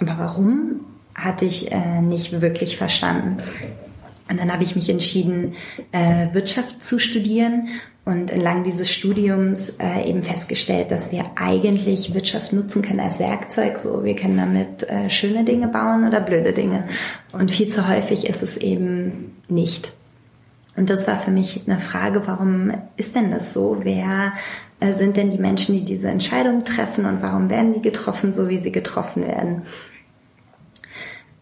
Aber 0.00 0.16
warum, 0.18 0.80
hatte 1.18 1.44
ich 1.44 1.72
äh, 1.72 2.00
nicht 2.00 2.40
wirklich 2.40 2.76
verstanden. 2.76 3.42
Und 4.30 4.38
dann 4.38 4.52
habe 4.52 4.62
ich 4.62 4.76
mich 4.76 4.88
entschieden, 4.88 5.54
äh, 5.90 6.32
Wirtschaft 6.32 6.82
zu 6.82 6.98
studieren 6.98 7.68
und 8.08 8.30
entlang 8.30 8.64
dieses 8.64 8.90
Studiums 8.90 9.74
äh, 9.78 10.08
eben 10.08 10.22
festgestellt, 10.22 10.90
dass 10.90 11.12
wir 11.12 11.26
eigentlich 11.34 12.14
Wirtschaft 12.14 12.54
nutzen 12.54 12.80
können 12.80 13.00
als 13.00 13.20
Werkzeug. 13.20 13.76
So, 13.76 14.02
wir 14.02 14.16
können 14.16 14.38
damit 14.38 14.88
äh, 14.88 15.10
schöne 15.10 15.44
Dinge 15.44 15.68
bauen 15.68 16.08
oder 16.08 16.22
blöde 16.22 16.54
Dinge. 16.54 16.88
Und 17.34 17.50
viel 17.50 17.68
zu 17.68 17.86
häufig 17.86 18.26
ist 18.26 18.42
es 18.42 18.56
eben 18.56 19.36
nicht. 19.48 19.92
Und 20.74 20.88
das 20.88 21.06
war 21.06 21.20
für 21.20 21.30
mich 21.30 21.64
eine 21.66 21.80
Frage, 21.80 22.22
warum 22.24 22.72
ist 22.96 23.14
denn 23.14 23.30
das 23.30 23.52
so? 23.52 23.80
Wer 23.82 24.32
äh, 24.80 24.92
sind 24.92 25.18
denn 25.18 25.30
die 25.30 25.38
Menschen, 25.38 25.74
die 25.74 25.84
diese 25.84 26.08
Entscheidung 26.08 26.64
treffen 26.64 27.04
und 27.04 27.20
warum 27.20 27.50
werden 27.50 27.74
die 27.74 27.82
getroffen, 27.82 28.32
so 28.32 28.48
wie 28.48 28.58
sie 28.58 28.72
getroffen 28.72 29.26
werden? 29.26 29.64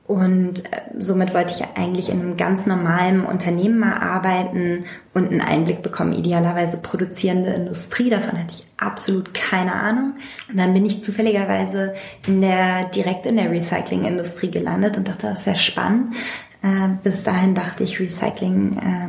Und 0.07 0.65
äh, 0.67 0.83
somit 0.99 1.35
wollte 1.35 1.53
ich 1.53 1.65
eigentlich 1.77 2.11
in 2.11 2.21
einem 2.21 2.37
ganz 2.37 2.67
normalen 2.67 3.27
Unternehmen 3.27 3.81
mal 3.81 3.95
arbeiten 3.95 4.85
und 5.15 5.31
einen 5.31 5.41
Einblick 5.41 5.83
bekommen, 5.83 6.13
idealerweise 6.13 6.77
produzierende 6.77 7.51
Industrie. 7.51 8.09
Davon 8.09 8.39
hatte 8.39 8.53
ich 8.53 8.67
absolut 8.77 9.35
keine 9.35 9.75
Ahnung. 9.75 10.15
Und 10.49 10.59
dann 10.59 10.75
bin 10.75 10.87
ich 10.87 11.03
zufälligerweise 11.03 11.95
in 12.27 12.41
der, 12.41 12.85
direkt 12.91 13.27
in 13.27 13.37
der 13.37 13.51
Recyclingindustrie 13.51 14.51
gelandet 14.51 14.97
und 14.97 15.09
dachte, 15.09 15.27
das 15.27 15.45
wäre 15.45 15.57
spannend. 15.57 16.15
Äh, 16.63 16.89
bis 17.03 17.25
dahin 17.25 17.55
dachte 17.55 17.83
ich, 17.83 17.99
Recycling 17.99 18.79
äh, 18.79 19.09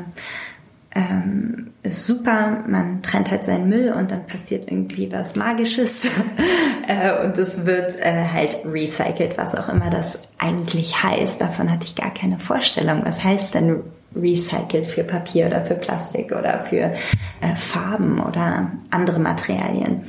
ähm, 0.97 1.73
ist 1.83 2.07
super, 2.07 2.63
man 2.67 3.03
trennt 3.03 3.29
halt 3.29 3.43
seinen 3.43 3.69
Müll 3.69 3.93
und 3.93 4.09
dann 4.09 4.25
passiert 4.25 4.69
irgendwie 4.69 5.11
was 5.11 5.35
Magisches 5.35 6.05
äh, 6.87 7.23
und 7.23 7.37
es 7.37 7.67
wird 7.67 7.95
äh, 7.99 8.25
halt 8.33 8.57
recycelt, 8.65 9.37
was 9.37 9.53
auch 9.53 9.69
immer 9.69 9.91
das 9.91 10.19
eigentlich 10.39 11.03
heißt. 11.03 11.39
Davon 11.39 11.71
hatte 11.71 11.85
ich 11.85 11.95
gar 11.95 12.11
keine 12.11 12.39
Vorstellung. 12.39 13.03
Was 13.05 13.23
heißt 13.23 13.53
denn 13.53 13.81
recycelt 14.15 14.87
für 14.87 15.03
Papier 15.03 15.45
oder 15.45 15.63
für 15.63 15.75
Plastik 15.75 16.31
oder 16.31 16.61
für 16.61 16.93
äh, 17.41 17.55
Farben 17.55 18.19
oder 18.19 18.71
andere 18.89 19.19
Materialien? 19.19 20.01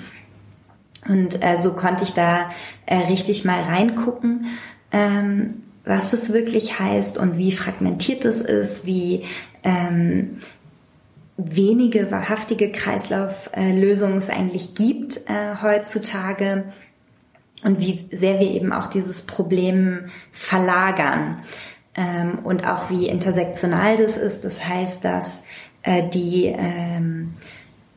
Und 1.07 1.45
äh, 1.45 1.61
so 1.61 1.75
konnte 1.75 2.05
ich 2.05 2.15
da 2.15 2.51
äh, 2.87 2.97
richtig 2.97 3.45
mal 3.45 3.61
reingucken. 3.61 4.47
Ähm, 4.91 5.63
was 5.89 6.13
es 6.13 6.35
wirklich 6.35 6.79
heißt 6.79 7.17
und 7.17 7.39
wie 7.39 7.51
fragmentiert 7.51 8.27
es 8.27 8.43
ist, 8.43 8.85
wie 8.85 9.25
ähm, 9.65 10.39
wenige 11.39 12.11
wahrhaftige 12.11 12.71
Kreislauflösungen 12.73 14.19
es 14.19 14.29
eigentlich 14.29 14.75
gibt 14.75 15.19
äh, 15.29 15.55
heutzutage 15.63 16.65
und 17.63 17.81
wie 17.81 18.09
sehr 18.11 18.41
wir 18.41 18.51
eben 18.51 18.73
auch 18.73 18.89
dieses 18.89 19.23
Problem 19.23 20.11
verlagern 20.33 21.43
ähm, 21.95 22.41
und 22.43 22.67
auch 22.67 22.91
wie 22.91 23.09
intersektional 23.09 23.97
das 23.97 24.17
ist. 24.17 24.45
Das 24.45 24.67
heißt, 24.67 25.05
dass 25.05 25.43
äh, 25.83 26.09
die 26.09 26.47
ähm, 26.47 27.35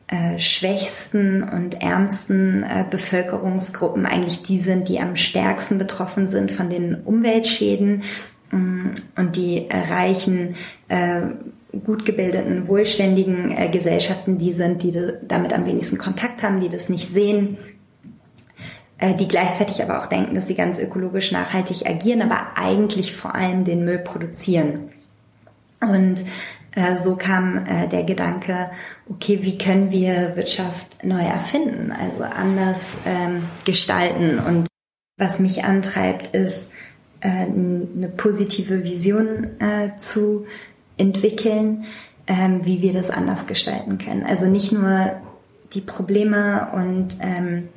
äh, 0.06 0.38
schwächsten 0.38 1.42
und 1.42 1.82
ärmsten 1.82 2.62
äh, 2.62 2.84
Bevölkerungsgruppen 2.88 4.06
eigentlich 4.06 4.42
die 4.42 4.60
sind, 4.60 4.88
die 4.88 5.00
am 5.00 5.16
stärksten 5.16 5.78
betroffen 5.78 6.28
sind 6.28 6.52
von 6.52 6.70
den 6.70 6.94
Umweltschäden 7.02 8.04
mm, 8.52 8.90
und 9.16 9.36
die 9.36 9.66
Reichen 9.68 10.54
äh, 10.88 11.22
gut 11.84 12.04
gebildeten, 12.04 12.68
wohlständigen 12.68 13.50
äh, 13.50 13.68
Gesellschaften 13.68 14.38
die 14.38 14.52
sind, 14.52 14.82
die 14.82 14.92
damit 15.22 15.52
am 15.52 15.64
wenigsten 15.64 15.98
Kontakt 15.98 16.42
haben, 16.42 16.60
die 16.60 16.68
das 16.68 16.88
nicht 16.88 17.08
sehen, 17.08 17.56
äh, 18.98 19.14
die 19.14 19.28
gleichzeitig 19.28 19.82
aber 19.82 19.98
auch 19.98 20.06
denken, 20.06 20.34
dass 20.34 20.46
sie 20.46 20.54
ganz 20.54 20.78
ökologisch 20.78 21.32
nachhaltig 21.32 21.86
agieren, 21.86 22.22
aber 22.22 22.56
eigentlich 22.56 23.14
vor 23.16 23.34
allem 23.34 23.64
den 23.64 23.84
Müll 23.84 23.98
produzieren. 23.98 24.90
Und 25.80 26.24
äh, 26.74 26.96
so 26.96 27.16
kam 27.16 27.66
äh, 27.66 27.88
der 27.88 28.04
Gedanke, 28.04 28.70
okay, 29.08 29.40
wie 29.42 29.58
können 29.58 29.90
wir 29.90 30.36
Wirtschaft 30.36 31.04
neu 31.04 31.22
erfinden, 31.22 31.92
also 31.92 32.22
anders 32.22 32.98
ähm, 33.04 33.44
gestalten. 33.64 34.38
Und 34.38 34.68
was 35.18 35.38
mich 35.38 35.64
antreibt, 35.64 36.34
ist, 36.34 36.70
äh, 37.20 37.28
eine 37.28 38.12
positive 38.16 38.84
Vision 38.84 39.60
äh, 39.60 39.96
zu 39.98 40.46
entwickeln, 41.02 41.84
ähm, 42.26 42.64
wie 42.64 42.80
wir 42.80 42.92
das 42.92 43.10
anders 43.10 43.46
gestalten 43.46 43.98
können. 43.98 44.24
Also 44.24 44.46
nicht 44.46 44.72
nur 44.72 45.12
die 45.74 45.80
Probleme 45.80 46.68
und 46.74 47.18
ähm, 47.20 47.68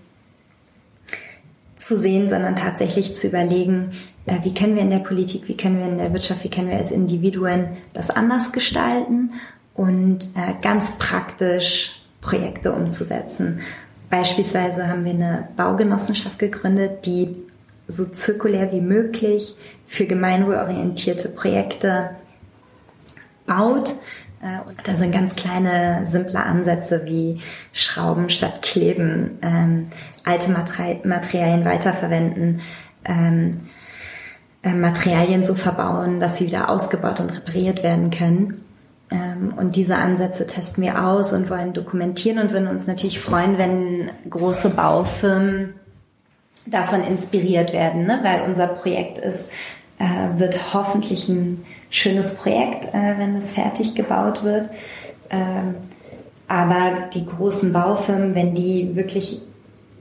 zu 1.76 1.98
sehen, 1.98 2.30
sondern 2.30 2.56
tatsächlich 2.56 3.18
zu 3.18 3.28
überlegen, 3.28 3.92
äh, 4.26 4.38
wie 4.44 4.54
können 4.54 4.76
wir 4.76 4.82
in 4.82 4.90
der 4.90 5.00
Politik, 5.00 5.48
wie 5.48 5.58
können 5.58 5.80
wir 5.80 5.88
in 5.88 5.98
der 5.98 6.14
Wirtschaft, 6.14 6.44
wie 6.44 6.50
können 6.50 6.70
wir 6.70 6.78
als 6.78 6.92
Individuen 6.92 7.78
das 7.94 8.10
anders 8.10 8.52
gestalten 8.52 9.34
und 9.74 10.20
äh, 10.36 10.54
ganz 10.62 10.98
praktisch 10.98 12.02
Projekte 12.22 12.72
umzusetzen. 12.72 13.62
Beispielsweise 14.10 14.88
haben 14.88 15.04
wir 15.04 15.12
eine 15.12 15.50
Baugenossenschaft 15.58 16.40
gegründet, 16.40 17.06
die 17.06 17.36
so 17.88 18.06
zirkulär 18.06 18.72
wie 18.72 18.82
möglich 18.82 19.56
für 19.86 20.06
gemeinwohlorientierte 20.06 21.30
Projekte 21.30 22.12
baut. 23.46 23.96
Äh, 24.42 24.68
und 24.68 24.78
da 24.84 24.96
sind 24.96 25.12
ganz 25.12 25.36
kleine, 25.36 26.06
simple 26.06 26.42
Ansätze 26.42 27.04
wie 27.06 27.42
Schrauben 27.74 28.30
statt 28.30 28.62
Kleben, 28.62 29.40
ähm, 29.42 29.88
alte 30.24 30.52
Materialien 30.52 31.66
weiterverwenden, 31.66 32.62
ähm, 33.06 33.68
äh, 34.64 34.74
Materialien 34.74 35.44
so 35.44 35.56
verbauen, 35.56 36.20
dass 36.20 36.38
sie 36.38 36.48
wieder 36.48 36.70
ausgebaut 36.70 37.20
und 37.20 37.36
repariert 37.36 37.84
werden 37.84 38.10
können. 38.10 38.66
Ähm, 39.12 39.54
und 39.56 39.76
diese 39.76 39.98
Ansätze 39.98 40.48
testen 40.48 40.84
wir 40.84 41.06
aus 41.06 41.34
und 41.34 41.50
wollen 41.50 41.74
dokumentieren 41.74 42.40
und 42.40 42.52
würden 42.52 42.68
uns 42.68 42.88
natürlich 42.88 43.20
freuen, 43.20 43.58
wenn 43.58 44.10
große 44.30 44.72
Baufirmen 44.72 45.76
davon 46.66 47.04
inspiriert 47.04 47.74
werden, 47.74 48.06
ne? 48.06 48.20
weil 48.24 48.42
unser 48.42 48.68
Projekt 48.68 49.20
ist, 49.20 49.52
äh, 50.00 50.40
wird 50.40 50.74
hoffentlich 50.74 51.30
ein 51.30 51.64
schönes 51.90 52.36
Projekt, 52.36 52.94
äh, 52.94 53.18
wenn 53.18 53.36
es 53.36 53.54
fertig 53.54 53.96
gebaut 53.96 54.44
wird. 54.44 54.70
Ähm, 55.30 55.76
aber 56.48 57.10
die 57.14 57.26
großen 57.26 57.74
Baufirmen, 57.74 58.36
wenn 58.36 58.54
die 58.54 58.96
wirklich 58.96 59.42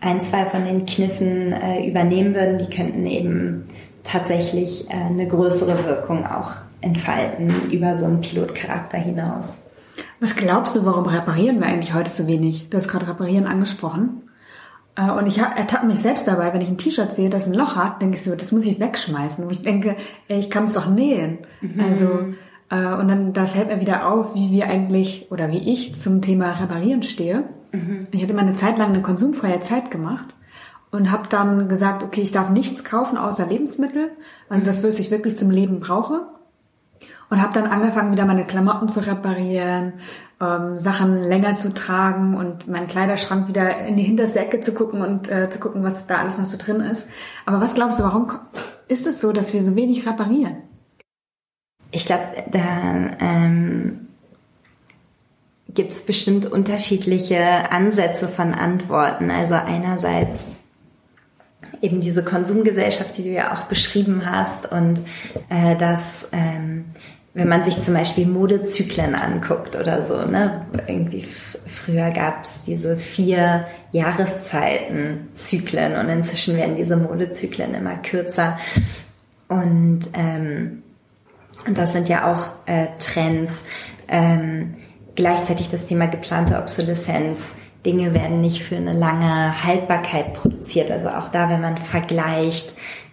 ein, 0.00 0.20
zwei 0.20 0.44
von 0.44 0.64
den 0.64 0.84
Kniffen 0.84 1.52
äh, 1.52 1.86
übernehmen 1.86 2.34
würden, 2.34 2.58
die 2.58 2.74
könnten 2.74 3.06
eben 3.06 3.68
tatsächlich 4.02 4.90
äh, 4.90 4.94
eine 4.94 5.26
größere 5.26 5.84
Wirkung 5.86 6.26
auch 6.26 6.52
entfalten 6.82 7.50
über 7.72 7.94
so 7.94 8.04
einen 8.04 8.20
Pilotcharakter 8.20 8.98
hinaus. 8.98 9.58
Was 10.20 10.36
glaubst 10.36 10.76
du, 10.76 10.84
warum 10.84 11.06
reparieren 11.06 11.60
wir 11.60 11.66
eigentlich 11.66 11.94
heute 11.94 12.10
so 12.10 12.26
wenig? 12.26 12.68
Du 12.68 12.76
hast 12.76 12.88
gerade 12.88 13.08
Reparieren 13.08 13.46
angesprochen. 13.46 14.23
Äh, 14.96 15.10
und 15.10 15.26
ich 15.26 15.38
ertappe 15.38 15.86
mich 15.86 16.00
selbst 16.00 16.26
dabei, 16.26 16.52
wenn 16.52 16.60
ich 16.60 16.68
ein 16.68 16.78
T-Shirt 16.78 17.12
sehe, 17.12 17.30
das 17.30 17.46
ein 17.46 17.54
Loch 17.54 17.76
hat, 17.76 18.02
denke 18.02 18.16
ich 18.16 18.22
so, 18.22 18.34
das 18.34 18.52
muss 18.52 18.66
ich 18.66 18.80
wegschmeißen. 18.80 19.44
Und 19.44 19.50
ich 19.50 19.62
denke, 19.62 19.96
ey, 20.28 20.38
ich 20.38 20.50
kann 20.50 20.64
es 20.64 20.74
doch 20.74 20.88
nähen. 20.88 21.38
Mhm. 21.60 21.80
Also, 21.80 22.06
äh, 22.70 22.94
und 22.94 23.08
dann 23.08 23.32
da 23.32 23.46
fällt 23.46 23.68
mir 23.68 23.80
wieder 23.80 24.08
auf, 24.08 24.34
wie 24.34 24.50
wir 24.50 24.68
eigentlich 24.68 25.30
oder 25.30 25.50
wie 25.50 25.70
ich 25.70 25.96
zum 25.96 26.22
Thema 26.22 26.52
Reparieren 26.52 27.02
stehe. 27.02 27.44
Mhm. 27.72 28.06
Ich 28.10 28.22
hatte 28.22 28.34
mal 28.34 28.42
eine 28.42 28.54
Zeit 28.54 28.78
lang 28.78 28.90
eine 28.90 29.02
konsumfreie 29.02 29.60
Zeit 29.60 29.90
gemacht 29.90 30.34
und 30.90 31.10
habe 31.10 31.28
dann 31.28 31.68
gesagt, 31.68 32.04
okay, 32.04 32.20
ich 32.20 32.30
darf 32.30 32.50
nichts 32.50 32.84
kaufen 32.84 33.18
außer 33.18 33.46
Lebensmittel, 33.46 34.12
also 34.48 34.64
das, 34.64 34.84
was 34.84 35.00
ich 35.00 35.10
wirklich 35.10 35.36
zum 35.36 35.50
Leben 35.50 35.80
brauche. 35.80 36.28
Und 37.30 37.42
habe 37.42 37.54
dann 37.54 37.66
angefangen, 37.66 38.12
wieder 38.12 38.26
meine 38.26 38.46
Klamotten 38.46 38.88
zu 38.88 39.00
reparieren, 39.00 39.94
ähm, 40.40 40.78
Sachen 40.78 41.22
länger 41.22 41.56
zu 41.56 41.72
tragen 41.72 42.36
und 42.36 42.68
meinen 42.68 42.86
Kleiderschrank 42.86 43.48
wieder 43.48 43.78
in 43.86 43.96
die 43.96 44.02
hinterste 44.02 44.40
Ecke 44.40 44.60
zu 44.60 44.74
gucken 44.74 45.02
und 45.02 45.30
äh, 45.30 45.48
zu 45.50 45.58
gucken, 45.58 45.82
was 45.82 46.06
da 46.06 46.16
alles 46.16 46.38
noch 46.38 46.46
so 46.46 46.58
drin 46.58 46.80
ist. 46.80 47.08
Aber 47.46 47.60
was 47.60 47.74
glaubst 47.74 47.98
du, 47.98 48.04
warum 48.04 48.30
ist 48.88 49.06
es 49.06 49.20
so, 49.20 49.32
dass 49.32 49.52
wir 49.52 49.62
so 49.62 49.74
wenig 49.76 50.06
reparieren? 50.06 50.56
Ich 51.90 52.06
glaube, 52.06 52.24
da 52.50 53.16
ähm, 53.20 54.08
gibt 55.68 55.92
es 55.92 56.04
bestimmt 56.04 56.46
unterschiedliche 56.46 57.70
Ansätze 57.70 58.28
von 58.28 58.52
Antworten. 58.54 59.30
Also 59.30 59.54
einerseits 59.54 60.48
eben 61.80 62.00
diese 62.00 62.24
Konsumgesellschaft, 62.24 63.16
die 63.16 63.24
du 63.24 63.30
ja 63.30 63.54
auch 63.54 63.64
beschrieben 63.64 64.22
hast 64.24 64.70
und 64.70 65.00
äh, 65.48 65.76
dass 65.76 66.26
ähm, 66.32 66.86
wenn 67.34 67.48
man 67.48 67.64
sich 67.64 67.82
zum 67.82 67.94
Beispiel 67.94 68.26
Modezyklen 68.26 69.16
anguckt 69.16 69.74
oder 69.74 70.04
so, 70.04 70.24
ne? 70.24 70.66
Irgendwie 70.86 71.26
früher 71.66 72.10
gab 72.10 72.44
es 72.44 72.60
diese 72.64 72.96
vier 72.96 73.66
Jahreszeiten-Zyklen 73.90 75.96
und 75.96 76.08
inzwischen 76.08 76.56
werden 76.56 76.76
diese 76.76 76.96
Modezyklen 76.96 77.74
immer 77.74 77.96
kürzer. 77.96 78.56
Und, 79.48 80.02
ähm, 80.14 80.84
das 81.72 81.92
sind 81.92 82.08
ja 82.08 82.32
auch 82.32 82.52
äh, 82.66 82.86
Trends. 82.98 83.62
Ähm, 84.06 84.74
gleichzeitig 85.16 85.70
das 85.70 85.86
Thema 85.86 86.06
geplante 86.06 86.58
Obsoleszenz. 86.58 87.40
Dinge 87.84 88.14
werden 88.14 88.40
nicht 88.40 88.62
für 88.62 88.76
eine 88.76 88.92
lange 88.92 89.64
Haltbarkeit 89.64 90.34
produziert. 90.34 90.90
Also 90.90 91.08
auch 91.08 91.30
da, 91.30 91.50
wenn 91.50 91.60
man 91.60 91.78
vergleicht, 91.78 92.72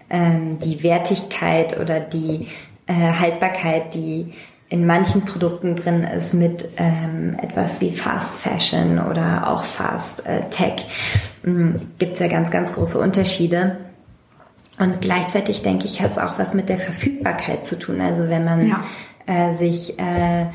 ähm, 0.09 0.59
die 0.59 0.83
Wertigkeit 0.83 1.79
oder 1.79 1.99
die 1.99 2.47
äh, 2.91 3.13
Haltbarkeit, 3.19 3.93
die 3.93 4.33
in 4.69 4.85
manchen 4.85 5.25
Produkten 5.25 5.75
drin 5.75 6.03
ist 6.03 6.33
mit 6.33 6.69
ähm, 6.77 7.37
etwas 7.41 7.81
wie 7.81 7.91
Fast 7.91 8.39
Fashion 8.39 8.99
oder 8.99 9.49
auch 9.49 9.63
Fast 9.63 10.25
äh, 10.25 10.49
Tech, 10.49 10.85
mhm, 11.43 11.81
gibt 11.99 12.13
es 12.13 12.19
ja 12.19 12.27
ganz, 12.27 12.51
ganz 12.51 12.71
große 12.71 12.97
Unterschiede. 12.97 13.77
Und 14.79 15.01
gleichzeitig 15.01 15.61
denke 15.61 15.85
ich, 15.85 16.01
hat 16.01 16.11
es 16.11 16.17
auch 16.17 16.39
was 16.39 16.53
mit 16.53 16.69
der 16.69 16.77
Verfügbarkeit 16.77 17.67
zu 17.67 17.77
tun. 17.77 17.99
Also 17.99 18.29
wenn 18.29 18.45
man 18.45 18.67
ja. 18.67 18.83
äh, 19.25 19.51
sich 19.53 19.99
äh, 19.99 20.45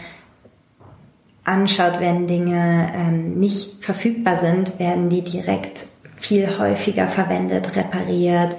anschaut, 1.45 2.01
wenn 2.01 2.27
Dinge 2.27 2.91
ähm, 2.95 3.39
nicht 3.39 3.85
verfügbar 3.85 4.37
sind, 4.37 4.79
werden 4.79 5.11
die 5.11 5.23
direkt 5.23 5.87
viel 6.17 6.59
häufiger 6.59 7.07
verwendet, 7.09 7.77
repariert, 7.77 8.57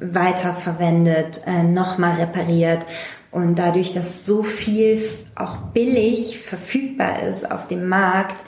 weiterverwendet, 0.00 1.42
äh, 1.46 1.62
nochmal 1.62 2.14
repariert. 2.14 2.84
Und 3.30 3.60
dadurch, 3.60 3.92
dass 3.92 4.26
so 4.26 4.42
viel 4.42 5.00
auch 5.36 5.56
billig 5.72 6.38
verfügbar 6.38 7.22
ist 7.22 7.48
auf 7.50 7.68
dem 7.68 7.88
Markt, 7.88 8.42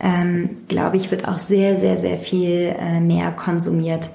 ähm, 0.00 0.62
glaube 0.68 0.96
ich, 0.96 1.10
wird 1.10 1.28
auch 1.28 1.38
sehr, 1.38 1.76
sehr, 1.76 1.98
sehr 1.98 2.16
viel 2.16 2.74
äh, 2.78 3.00
mehr 3.00 3.30
konsumiert 3.32 4.08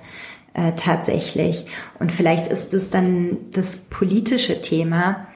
äh, 0.56 0.72
tatsächlich. 0.74 1.68
Und 2.00 2.12
vielleicht 2.12 2.48
ist 2.48 2.74
es 2.74 2.90
dann 2.90 3.38
das 3.52 3.78
politische 3.78 4.60
Thema 4.62 5.28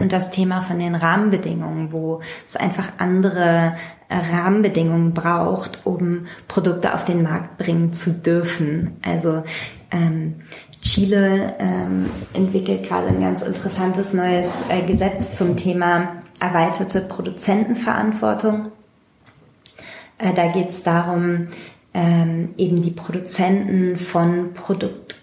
und 0.00 0.12
das 0.12 0.32
Thema 0.32 0.62
von 0.62 0.80
den 0.80 0.96
Rahmenbedingungen, 0.96 1.92
wo 1.92 2.20
es 2.44 2.56
einfach 2.56 2.94
andere 2.98 3.76
äh, 4.08 4.16
Rahmenbedingungen 4.16 5.14
braucht, 5.14 5.82
um 5.84 6.26
Produkte 6.48 6.94
auf 6.94 7.04
den 7.04 7.22
Markt 7.22 7.58
bringen 7.58 7.92
zu 7.92 8.12
dürfen. 8.12 8.96
Also 9.02 9.44
ähm, 9.94 10.34
Chile 10.80 11.54
ähm, 11.58 12.10
entwickelt 12.34 12.86
gerade 12.86 13.08
ein 13.08 13.20
ganz 13.20 13.42
interessantes 13.42 14.12
neues 14.12 14.50
äh, 14.68 14.82
Gesetz 14.82 15.36
zum 15.36 15.56
Thema 15.56 16.22
erweiterte 16.40 17.00
Produzentenverantwortung. 17.00 18.72
Äh, 20.18 20.34
da 20.34 20.48
geht 20.48 20.68
es 20.68 20.82
darum, 20.82 21.48
ähm, 21.94 22.50
eben 22.58 22.82
die 22.82 22.90
Produzenten 22.90 23.96
von 23.96 24.52
Produkt, 24.52 25.16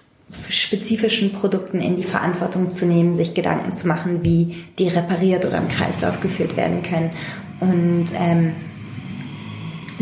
spezifischen 0.49 1.33
Produkten 1.33 1.81
in 1.81 1.97
die 1.97 2.03
Verantwortung 2.03 2.71
zu 2.71 2.85
nehmen, 2.85 3.13
sich 3.13 3.33
Gedanken 3.33 3.73
zu 3.73 3.87
machen, 3.87 4.23
wie 4.23 4.63
die 4.79 4.87
repariert 4.87 5.45
oder 5.45 5.57
im 5.57 5.67
Kreislauf 5.67 6.21
geführt 6.21 6.55
werden 6.55 6.81
können. 6.81 7.11
Und 7.59 8.05
ähm, 8.15 8.55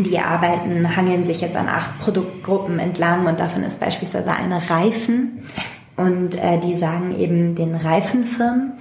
die 0.02 0.18
Arbeiten 0.18 0.96
hangeln 0.96 1.24
sich 1.24 1.40
jetzt 1.40 1.56
an 1.56 1.68
acht 1.68 1.98
Produktgruppen 2.00 2.78
entlang 2.78 3.26
und 3.26 3.40
davon 3.40 3.62
ist 3.62 3.80
beispielsweise 3.80 4.32
eine 4.32 4.70
Reifen. 4.70 5.42
Und 5.96 6.42
äh, 6.42 6.58
die 6.58 6.76
sagen 6.76 7.18
eben 7.18 7.54
den 7.54 7.74
Reifenfirmen, 7.74 8.72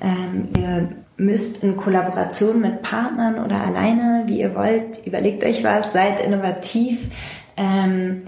ähm, 0.00 0.48
ihr 0.56 0.88
müsst 1.16 1.62
in 1.62 1.76
Kollaboration 1.76 2.60
mit 2.60 2.82
Partnern 2.82 3.44
oder 3.44 3.60
alleine, 3.60 4.24
wie 4.26 4.40
ihr 4.40 4.54
wollt, 4.54 5.04
überlegt 5.06 5.44
euch 5.44 5.62
was, 5.64 5.92
seid 5.92 6.20
innovativ, 6.20 7.08
ähm, 7.56 8.22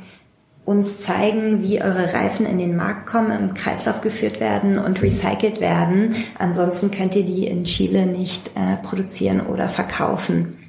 uns 0.64 1.00
zeigen, 1.00 1.62
wie 1.62 1.82
eure 1.82 2.12
Reifen 2.14 2.46
in 2.46 2.58
den 2.58 2.76
Markt 2.76 3.06
kommen, 3.06 3.32
im 3.32 3.54
Kreislauf 3.54 4.00
geführt 4.00 4.38
werden 4.38 4.78
und 4.78 5.02
recycelt 5.02 5.60
werden. 5.60 6.14
Ansonsten 6.38 6.90
könnt 6.90 7.16
ihr 7.16 7.24
die 7.24 7.46
in 7.46 7.64
Chile 7.64 8.06
nicht 8.06 8.50
äh, 8.54 8.76
produzieren 8.82 9.40
oder 9.40 9.68
verkaufen. 9.68 10.61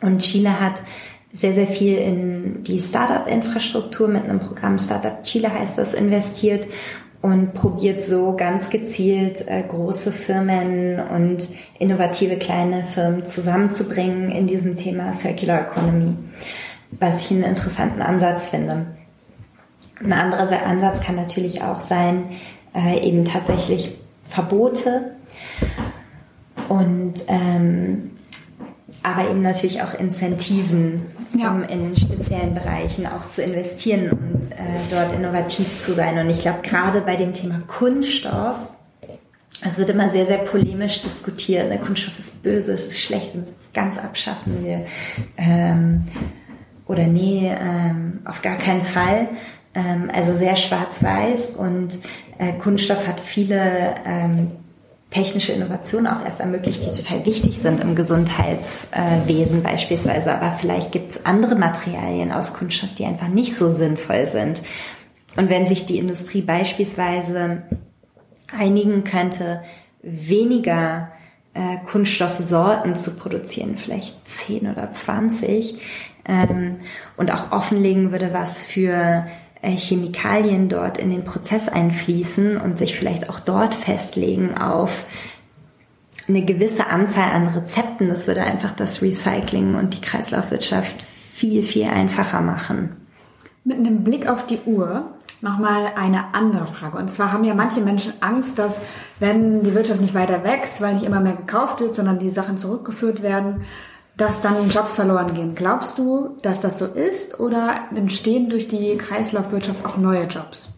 Und 0.00 0.20
Chile 0.20 0.60
hat 0.60 0.82
sehr, 1.32 1.52
sehr 1.52 1.66
viel 1.66 1.96
in 1.96 2.62
die 2.62 2.80
Startup-Infrastruktur 2.80 4.08
mit 4.08 4.24
einem 4.24 4.40
Programm 4.40 4.78
Startup 4.78 5.22
Chile 5.22 5.52
heißt 5.52 5.76
das 5.76 5.94
investiert 5.94 6.66
und 7.20 7.52
probiert 7.52 8.02
so 8.02 8.36
ganz 8.36 8.70
gezielt 8.70 9.46
äh, 9.48 9.62
große 9.66 10.12
Firmen 10.12 11.00
und 11.00 11.48
innovative 11.78 12.36
kleine 12.36 12.84
Firmen 12.84 13.26
zusammenzubringen 13.26 14.30
in 14.30 14.46
diesem 14.46 14.76
Thema 14.76 15.12
Circular 15.12 15.62
Economy, 15.62 16.14
was 16.92 17.22
ich 17.22 17.32
einen 17.32 17.42
interessanten 17.42 18.02
Ansatz 18.02 18.48
finde. 18.48 18.86
Ein 20.00 20.12
anderer 20.12 20.64
Ansatz 20.64 21.00
kann 21.00 21.16
natürlich 21.16 21.62
auch 21.62 21.80
sein, 21.80 22.30
äh, 22.72 23.00
eben 23.00 23.24
tatsächlich 23.24 23.96
Verbote 24.22 25.16
und 26.68 27.14
ähm, 27.26 28.17
aber 29.02 29.30
eben 29.30 29.42
natürlich 29.42 29.82
auch 29.82 29.94
Incentiven, 29.94 31.06
ja. 31.36 31.52
um 31.52 31.62
in 31.62 31.96
speziellen 31.96 32.54
Bereichen 32.54 33.06
auch 33.06 33.28
zu 33.28 33.42
investieren 33.42 34.10
und 34.10 34.50
äh, 34.52 34.56
dort 34.90 35.12
innovativ 35.12 35.84
zu 35.84 35.94
sein. 35.94 36.18
Und 36.18 36.30
ich 36.30 36.40
glaube, 36.40 36.60
gerade 36.62 37.00
bei 37.02 37.16
dem 37.16 37.32
Thema 37.32 37.60
Kunststoff, 37.66 38.56
es 39.64 39.78
wird 39.78 39.90
immer 39.90 40.08
sehr, 40.08 40.26
sehr 40.26 40.38
polemisch 40.38 41.02
diskutiert. 41.02 41.70
Der 41.70 41.78
Kunststoff 41.78 42.18
ist 42.18 42.42
böse, 42.42 42.72
es 42.72 42.86
ist 42.86 43.00
schlecht, 43.00 43.34
wir 43.34 43.40
müssen 43.40 43.56
es 43.60 43.72
ganz 43.72 43.98
abschaffen. 43.98 44.64
Wir, 44.64 44.84
ähm, 45.36 46.04
oder 46.86 47.06
nee, 47.06 47.52
ähm, 47.52 48.20
auf 48.24 48.42
gar 48.42 48.56
keinen 48.56 48.82
Fall. 48.82 49.28
Ähm, 49.74 50.10
also 50.12 50.36
sehr 50.36 50.56
schwarz-weiß 50.56 51.50
und 51.56 51.98
äh, 52.38 52.54
Kunststoff 52.54 53.06
hat 53.06 53.20
viele 53.20 53.94
ähm, 54.06 54.52
technische 55.10 55.52
Innovationen 55.52 56.06
auch 56.06 56.24
erst 56.24 56.40
ermöglicht, 56.40 56.84
die 56.84 56.90
total 56.90 57.24
wichtig 57.24 57.58
sind 57.58 57.80
im 57.80 57.94
Gesundheitswesen 57.94 59.62
beispielsweise. 59.62 60.34
Aber 60.34 60.52
vielleicht 60.52 60.92
gibt 60.92 61.10
es 61.10 61.26
andere 61.26 61.54
Materialien 61.54 62.30
aus 62.30 62.52
Kunststoff, 62.52 62.94
die 62.94 63.06
einfach 63.06 63.28
nicht 63.28 63.56
so 63.56 63.70
sinnvoll 63.70 64.26
sind. 64.26 64.62
Und 65.36 65.48
wenn 65.48 65.66
sich 65.66 65.86
die 65.86 65.98
Industrie 65.98 66.42
beispielsweise 66.42 67.62
einigen 68.52 69.04
könnte, 69.04 69.62
weniger 70.02 71.10
äh, 71.54 71.78
Kunststoffsorten 71.84 72.94
zu 72.94 73.16
produzieren, 73.16 73.76
vielleicht 73.76 74.28
10 74.28 74.70
oder 74.70 74.92
20, 74.92 75.80
ähm, 76.28 76.76
und 77.16 77.32
auch 77.32 77.52
offenlegen 77.52 78.12
würde, 78.12 78.32
was 78.32 78.62
für 78.62 79.26
Chemikalien 79.62 80.68
dort 80.68 80.98
in 80.98 81.10
den 81.10 81.24
Prozess 81.24 81.68
einfließen 81.68 82.56
und 82.56 82.78
sich 82.78 82.96
vielleicht 82.96 83.28
auch 83.28 83.40
dort 83.40 83.74
festlegen 83.74 84.56
auf 84.56 85.04
eine 86.28 86.44
gewisse 86.44 86.88
Anzahl 86.88 87.32
an 87.32 87.48
Rezepten. 87.48 88.08
Das 88.08 88.26
würde 88.26 88.42
einfach 88.42 88.72
das 88.72 89.02
Recycling 89.02 89.74
und 89.74 89.94
die 89.94 90.00
Kreislaufwirtschaft 90.00 91.04
viel, 91.32 91.62
viel 91.62 91.88
einfacher 91.88 92.40
machen. 92.40 92.96
Mit 93.64 93.78
einem 93.78 94.04
Blick 94.04 94.28
auf 94.28 94.46
die 94.46 94.60
Uhr 94.66 95.06
nochmal 95.40 95.92
eine 95.94 96.34
andere 96.34 96.66
Frage. 96.66 96.98
Und 96.98 97.10
zwar 97.10 97.32
haben 97.32 97.44
ja 97.44 97.54
manche 97.54 97.80
Menschen 97.80 98.12
Angst, 98.20 98.58
dass 98.58 98.80
wenn 99.20 99.62
die 99.62 99.74
Wirtschaft 99.74 100.00
nicht 100.00 100.14
weiter 100.14 100.42
wächst, 100.44 100.80
weil 100.80 100.94
nicht 100.94 101.06
immer 101.06 101.20
mehr 101.20 101.34
gekauft 101.34 101.80
wird, 101.80 101.94
sondern 101.94 102.18
die 102.18 102.30
Sachen 102.30 102.56
zurückgeführt 102.56 103.22
werden, 103.22 103.62
dass 104.18 104.42
dann 104.42 104.68
Jobs 104.68 104.96
verloren 104.96 105.32
gehen. 105.32 105.54
Glaubst 105.54 105.96
du, 105.96 106.36
dass 106.42 106.60
das 106.60 106.78
so 106.78 106.86
ist 106.86 107.38
oder 107.40 107.84
entstehen 107.94 108.50
durch 108.50 108.68
die 108.68 108.98
Kreislaufwirtschaft 108.98 109.86
auch 109.86 109.96
neue 109.96 110.24
Jobs? 110.24 110.70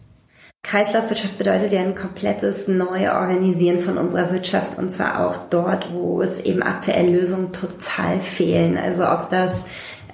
Kreislaufwirtschaft 0.63 1.39
bedeutet 1.39 1.73
ja 1.73 1.81
ein 1.81 1.95
komplettes 1.95 2.67
Neuorganisieren 2.67 3.79
von 3.79 3.97
unserer 3.97 4.31
Wirtschaft 4.31 4.77
und 4.77 4.91
zwar 4.91 5.25
auch 5.25 5.35
dort, 5.49 5.91
wo 5.91 6.21
es 6.21 6.39
eben 6.41 6.61
aktuell 6.61 7.11
Lösungen 7.11 7.51
total 7.51 8.19
fehlen. 8.19 8.77
Also 8.77 9.07
ob 9.07 9.29
das 9.29 9.65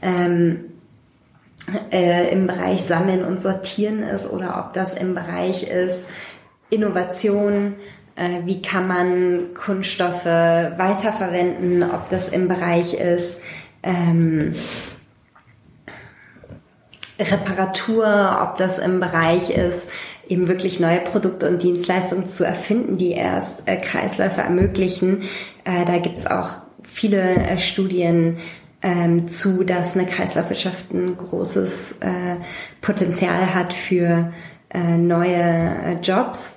ähm, 0.02 0.72
äh, 1.92 2.32
im 2.32 2.48
Bereich 2.48 2.84
Sammeln 2.84 3.26
und 3.26 3.42
Sortieren 3.42 4.04
ist 4.04 4.32
oder 4.32 4.64
ob 4.66 4.74
das 4.74 4.94
im 4.94 5.16
Bereich 5.16 5.64
ist 5.64 6.08
Innovation, 6.70 7.76
äh, 8.18 8.42
wie 8.46 8.62
kann 8.62 8.88
man 8.88 9.54
Kunststoffe 9.54 10.26
weiterverwenden, 10.26 11.84
ob 11.84 12.10
das 12.10 12.30
im 12.30 12.48
Bereich 12.48 12.94
ist 12.94 13.40
ähm, 13.84 14.54
Reparatur, 17.20 18.40
ob 18.44 18.58
das 18.58 18.78
im 18.78 19.00
Bereich 19.00 19.50
ist, 19.50 19.88
eben 20.28 20.48
wirklich 20.48 20.80
neue 20.80 21.00
Produkte 21.00 21.50
und 21.50 21.64
Dienstleistungen 21.64 22.28
zu 22.28 22.46
erfinden, 22.46 22.98
die 22.98 23.12
erst 23.12 23.64
äh, 23.66 23.78
Kreisläufe 23.78 24.42
ermöglichen. 24.42 25.24
Äh, 25.64 25.86
da 25.86 25.98
gibt's 25.98 26.28
auch 26.28 26.50
viele 26.84 27.22
äh, 27.22 27.58
Studien 27.58 28.38
ähm, 28.84 29.28
zu, 29.28 29.64
dass 29.64 29.96
eine 29.96 30.06
Kreislaufwirtschaft 30.06 30.92
ein 30.94 31.18
großes 31.18 31.94
äh, 32.02 32.36
Potenzial 32.82 33.54
hat 33.56 33.74
für 33.74 34.32
äh, 34.70 34.98
neue 34.98 35.34
äh, 35.34 35.94
Jobs 36.04 36.57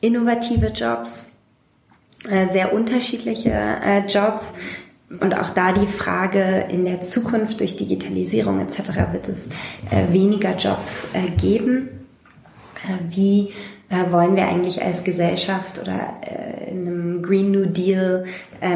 innovative 0.00 0.68
Jobs, 0.68 1.26
äh, 2.28 2.48
sehr 2.48 2.72
unterschiedliche 2.72 3.50
äh, 3.50 4.00
Jobs. 4.06 4.52
Und 5.20 5.36
auch 5.36 5.50
da 5.50 5.72
die 5.72 5.86
Frage, 5.86 6.66
in 6.70 6.84
der 6.84 7.00
Zukunft 7.00 7.60
durch 7.60 7.76
Digitalisierung 7.76 8.60
etc. 8.60 9.12
wird 9.12 9.28
es 9.28 9.48
äh, 9.90 10.12
weniger 10.12 10.56
Jobs 10.56 11.06
geben. 11.36 11.88
Wie 13.10 13.52
wollen 14.08 14.36
wir 14.36 14.46
eigentlich 14.46 14.82
als 14.82 15.04
Gesellschaft 15.04 15.78
oder 15.82 16.16
in 16.66 16.86
einem 16.86 17.22
Green 17.22 17.50
New 17.50 17.66
Deal 17.66 18.24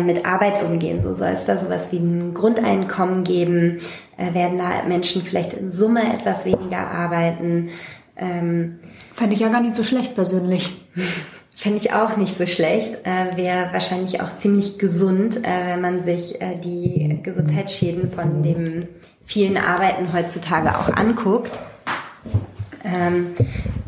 mit 0.05 0.27
Arbeit 0.27 0.63
umgehen? 0.63 1.01
So 1.01 1.15
soll 1.15 1.29
es 1.29 1.47
da 1.47 1.57
sowas 1.57 1.91
wie 1.91 1.99
ein 1.99 2.35
Grundeinkommen 2.35 3.25
geben? 3.25 3.79
Werden 4.19 4.59
da 4.59 4.83
Menschen 4.87 5.23
vielleicht 5.23 5.55
in 5.55 5.71
Summe 5.71 6.03
etwas 6.13 6.45
weniger 6.45 6.91
arbeiten? 6.91 7.71
Ähm, 8.17 8.79
Fände 9.15 9.35
ich 9.35 9.41
ja 9.41 9.49
gar 9.49 9.61
nicht 9.61 9.77
so 9.77 9.85
schlecht 9.85 10.15
persönlich. 10.15 10.75
Fände 11.57 11.79
ich 11.79 11.93
auch 11.93 12.17
nicht 12.17 12.37
so 12.37 12.47
schlecht. 12.47 12.99
Äh, 13.05 13.37
Wäre 13.37 13.73
wahrscheinlich 13.73 14.21
auch 14.21 14.37
ziemlich 14.37 14.79
gesund, 14.79 15.45
äh, 15.45 15.67
wenn 15.67 15.81
man 15.81 16.03
sich 16.03 16.41
äh, 16.41 16.57
die 16.57 17.21
Gesundheitsschäden 17.23 18.11
von 18.11 18.43
dem 18.43 18.89
vielen 19.25 19.57
Arbeiten 19.57 20.13
heutzutage 20.13 20.79
auch 20.79 20.91
anguckt. 20.91 21.61
Ähm, 22.85 23.29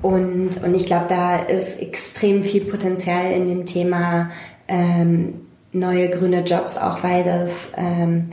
und, 0.00 0.62
und 0.62 0.74
ich 0.74 0.86
glaube, 0.86 1.06
da 1.08 1.36
ist 1.40 1.80
extrem 1.80 2.42
viel 2.44 2.64
Potenzial 2.64 3.32
in 3.32 3.48
dem 3.48 3.66
Thema 3.66 4.28
ähm, 4.68 5.46
neue 5.72 6.08
grüne 6.08 6.42
Jobs, 6.42 6.78
auch 6.78 7.02
weil 7.02 7.24
das 7.24 7.52
ähm, 7.76 8.30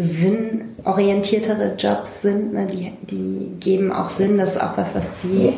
sinnorientiertere 0.00 1.74
Jobs 1.76 2.22
sind. 2.22 2.54
Ne? 2.54 2.66
Die, 2.66 2.92
die 3.06 3.52
geben 3.60 3.92
auch 3.92 4.10
Sinn. 4.10 4.38
Das 4.38 4.56
ist 4.56 4.62
auch 4.62 4.76
was, 4.76 4.94
was 4.94 5.08
die 5.22 5.54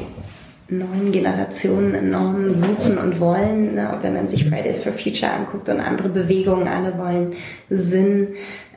neuen 0.69 1.13
Generationen 1.13 1.95
enorm 1.95 2.53
suchen 2.53 2.99
und 2.99 3.21
wollen. 3.21 3.75
Ne? 3.75 3.99
Wenn 4.03 4.15
man 4.15 4.29
sich 4.29 4.47
Fridays 4.47 4.83
for 4.83 4.93
Future 4.93 5.33
anguckt 5.33 5.69
und 5.69 5.81
andere 5.81 6.09
Bewegungen, 6.09 6.69
alle 6.69 6.97
wollen 6.99 7.35
Sinn 7.71 8.29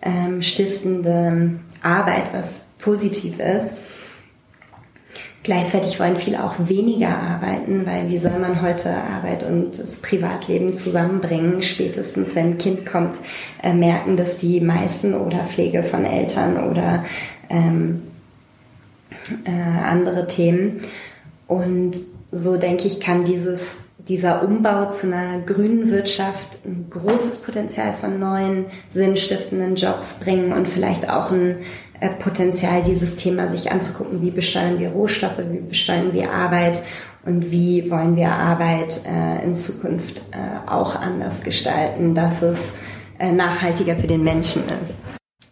ähm, 0.01 0.41
stiftende 0.41 1.59
Arbeit, 1.81 2.25
was 2.33 2.67
positiv 2.79 3.39
ist. 3.39 3.73
Gleichzeitig 5.45 5.99
wollen 5.99 6.17
viele 6.17 6.43
auch 6.43 6.55
weniger 6.57 7.19
arbeiten, 7.19 7.85
weil 7.85 8.09
wie 8.09 8.17
soll 8.17 8.39
man 8.39 8.63
heute 8.63 8.89
Arbeit 8.89 9.43
und 9.43 9.77
das 9.77 9.97
Privatleben 9.97 10.73
zusammenbringen? 10.73 11.61
Spätestens, 11.61 12.33
wenn 12.33 12.53
ein 12.53 12.57
Kind 12.57 12.83
kommt, 12.87 13.15
äh, 13.61 13.71
merken 13.71 14.17
das 14.17 14.37
die 14.37 14.59
meisten 14.59 15.13
oder 15.13 15.45
Pflege 15.45 15.83
von 15.83 16.03
Eltern 16.03 16.67
oder 16.67 17.05
ähm, 17.51 18.01
äh, 19.45 19.51
andere 19.83 20.25
Themen. 20.25 20.81
Und 21.45 22.01
so 22.31 22.57
denke 22.57 22.87
ich, 22.87 22.99
kann 22.99 23.23
dieses, 23.23 23.75
dieser 24.07 24.43
Umbau 24.43 24.91
zu 24.91 25.07
einer 25.07 25.39
grünen 25.39 25.89
Wirtschaft 25.89 26.59
ein 26.65 26.87
großes 26.89 27.39
Potenzial 27.39 27.93
von 27.93 28.19
neuen, 28.19 28.65
sinnstiftenden 28.89 29.75
Jobs 29.75 30.19
bringen 30.19 30.53
und 30.53 30.69
vielleicht 30.69 31.09
auch 31.09 31.31
ein 31.31 31.57
äh, 31.99 32.09
Potenzial, 32.09 32.83
dieses 32.83 33.15
Thema 33.15 33.47
sich 33.49 33.71
anzugucken, 33.71 34.21
wie 34.21 34.31
besteuern 34.31 34.79
wir 34.79 34.89
Rohstoffe, 34.89 35.39
wie 35.49 35.59
besteuern 35.59 36.13
wir 36.13 36.31
Arbeit 36.31 36.81
und 37.25 37.49
wie 37.49 37.89
wollen 37.89 38.15
wir 38.15 38.31
Arbeit 38.31 39.01
äh, 39.05 39.43
in 39.43 39.55
Zukunft 39.55 40.23
äh, 40.31 40.69
auch 40.69 40.95
anders 40.95 41.41
gestalten, 41.41 42.13
dass 42.13 42.41
es 42.41 42.59
nachhaltiger 43.17 43.95
für 43.95 44.07
den 44.07 44.25
Menschen 44.25 44.63
ist. 44.63 44.99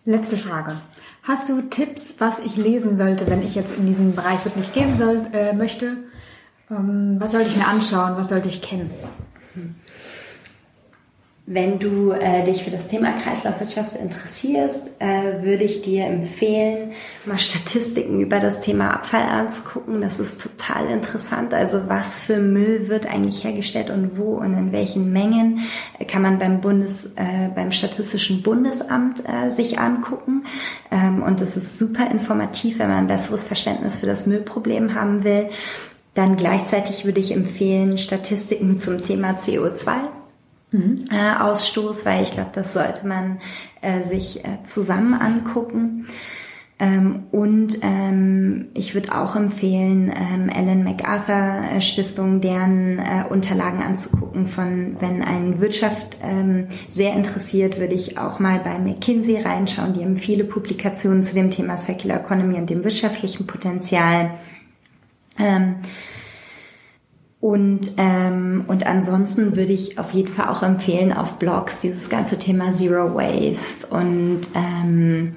Letzte 0.04 0.36
Frage. 0.36 0.82
Hast 1.22 1.48
du 1.48 1.62
Tipps, 1.62 2.16
was 2.18 2.40
ich 2.40 2.58
lesen 2.58 2.98
sollte, 2.98 3.26
wenn 3.28 3.42
ich 3.42 3.56
jetzt 3.56 3.74
in 3.78 3.86
diesen 3.86 4.14
Bereich 4.14 4.44
wirklich 4.44 4.74
gehen 4.74 4.98
soll, 4.98 5.22
äh, 5.32 5.54
möchte? 5.54 5.96
Ähm, 6.76 7.16
was 7.20 7.32
sollte 7.32 7.50
ich 7.50 7.58
mir 7.58 7.68
anschauen? 7.68 8.14
Was 8.16 8.30
sollte 8.30 8.50
ich 8.50 8.62
kennen? 8.62 8.90
Wenn 11.46 11.78
du 11.78 12.12
äh, 12.12 12.42
dich 12.46 12.64
für 12.64 12.72
das 12.72 12.88
Thema 12.88 13.12
Kreislaufwirtschaft 13.12 13.98
interessierst, 13.98 14.92
äh, 15.00 15.44
würde 15.44 15.66
ich 15.66 15.82
dir 15.82 16.06
empfehlen, 16.06 16.94
mal 17.26 17.38
Statistiken 17.38 18.22
über 18.22 18.40
das 18.40 18.62
Thema 18.62 18.92
Abfall 18.92 19.24
anzugucken. 19.24 20.00
Das 20.00 20.22
ist 20.22 20.42
total 20.42 20.88
interessant. 20.88 21.54
Also 21.54 21.90
was 21.90 22.18
für 22.18 22.38
Müll 22.38 22.88
wird 22.88 23.08
eigentlich 23.08 23.44
hergestellt 23.44 23.90
und 23.90 24.18
wo 24.18 24.36
und 24.38 24.54
in 24.54 24.72
welchen 24.72 25.12
Mengen 25.12 25.60
äh, 26.00 26.06
kann 26.06 26.22
man 26.22 26.40
beim 26.40 26.62
Bundes, 26.62 27.08
äh, 27.18 27.50
beim 27.54 27.72
Statistischen 27.72 28.42
Bundesamt 28.42 29.24
äh, 29.28 29.50
sich 29.50 29.80
angucken. 29.80 30.46
Ähm, 30.92 31.22
und 31.22 31.42
das 31.42 31.58
ist 31.58 31.78
super 31.78 32.10
informativ, 32.10 32.80
wenn 32.80 32.88
man 32.88 33.00
ein 33.00 33.08
besseres 33.08 33.44
Verständnis 33.44 34.00
für 34.00 34.06
das 34.06 34.28
Müllproblem 34.28 34.96
haben 34.96 35.26
will. 35.26 35.50
Dann 36.14 36.36
gleichzeitig 36.36 37.06
würde 37.06 37.20
ich 37.20 37.32
empfehlen 37.32 37.98
Statistiken 37.98 38.78
zum 38.78 39.04
Thema 39.04 39.32
CO2 39.32 39.94
mhm. 40.72 41.06
äh, 41.12 41.42
Ausstoß, 41.42 42.06
weil 42.06 42.24
ich 42.24 42.32
glaube, 42.32 42.52
das 42.54 42.74
sollte 42.74 43.08
man 43.08 43.40
äh, 43.82 44.04
sich 44.04 44.46
äh, 44.46 44.64
zusammen 44.64 45.14
angucken. 45.14 46.08
Ähm, 46.80 47.24
und 47.32 47.78
ähm, 47.82 48.66
ich 48.74 48.94
würde 48.94 49.16
auch 49.16 49.36
empfehlen, 49.36 50.12
ähm, 50.16 50.50
Ellen 50.50 50.84
MacArthur 50.84 51.76
äh, 51.76 51.82
Stiftung, 51.82 52.42
deren 52.42 53.00
äh, 53.00 53.24
Unterlagen 53.30 53.82
anzugucken. 53.82 54.48
Von 54.48 54.98
wenn 55.00 55.24
ein 55.24 55.62
Wirtschaft 55.62 56.18
ähm, 56.22 56.68
sehr 56.90 57.14
interessiert, 57.14 57.80
würde 57.80 57.94
ich 57.94 58.18
auch 58.18 58.40
mal 58.40 58.60
bei 58.60 58.80
McKinsey 58.80 59.38
reinschauen. 59.38 59.94
Die 59.94 60.04
haben 60.04 60.18
viele 60.18 60.44
Publikationen 60.44 61.24
zu 61.24 61.36
dem 61.36 61.52
Thema 61.52 61.78
Circular 61.78 62.20
Economy 62.20 62.56
und 62.56 62.70
dem 62.70 62.84
wirtschaftlichen 62.84 63.48
Potenzial. 63.48 64.32
Ähm, 65.40 65.76
und, 67.40 67.92
ähm, 67.98 68.64
und 68.68 68.88
ansonsten 68.88 69.58
würde 69.58 69.74
ich 69.74 70.00
auf 70.00 70.12
jeden 70.12 70.34
Fall 70.34 70.48
auch 70.48 70.64
empfehlen, 70.64 71.12
auf 71.12 71.40
Blogs 71.40 71.82
dieses 71.82 72.10
ganze 72.10 72.38
Thema 72.38 72.72
Zero 72.72 73.16
Waste 73.16 73.86
und 73.88 74.42
ähm, 74.56 75.36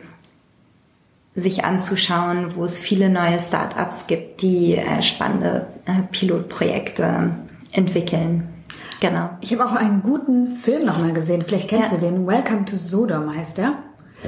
sich 1.35 1.65
anzuschauen, 1.65 2.55
wo 2.55 2.65
es 2.65 2.79
viele 2.79 3.11
neue 3.11 3.41
Startups 3.41 4.07
gibt, 4.07 4.41
die 4.41 4.77
äh, 4.77 5.03
spannende 5.03 5.67
äh, 5.85 6.03
Pilotprojekte 6.13 7.31
entwickeln. 7.73 8.49
Genau. 9.01 9.31
Ich 9.41 9.53
habe 9.53 9.67
auch 9.67 9.75
einen 9.75 10.03
guten 10.03 10.57
Film 10.57 10.87
nochmal 10.87 11.13
gesehen. 11.13 11.45
Vielleicht 11.45 11.69
kennst 11.69 11.93
ja. 11.93 11.99
du 11.99 12.07
den. 12.07 12.27
Welcome 12.27 12.65
to 12.67 12.77
Sodom 12.77 13.37
heißt 13.37 13.59
der. 13.59 13.75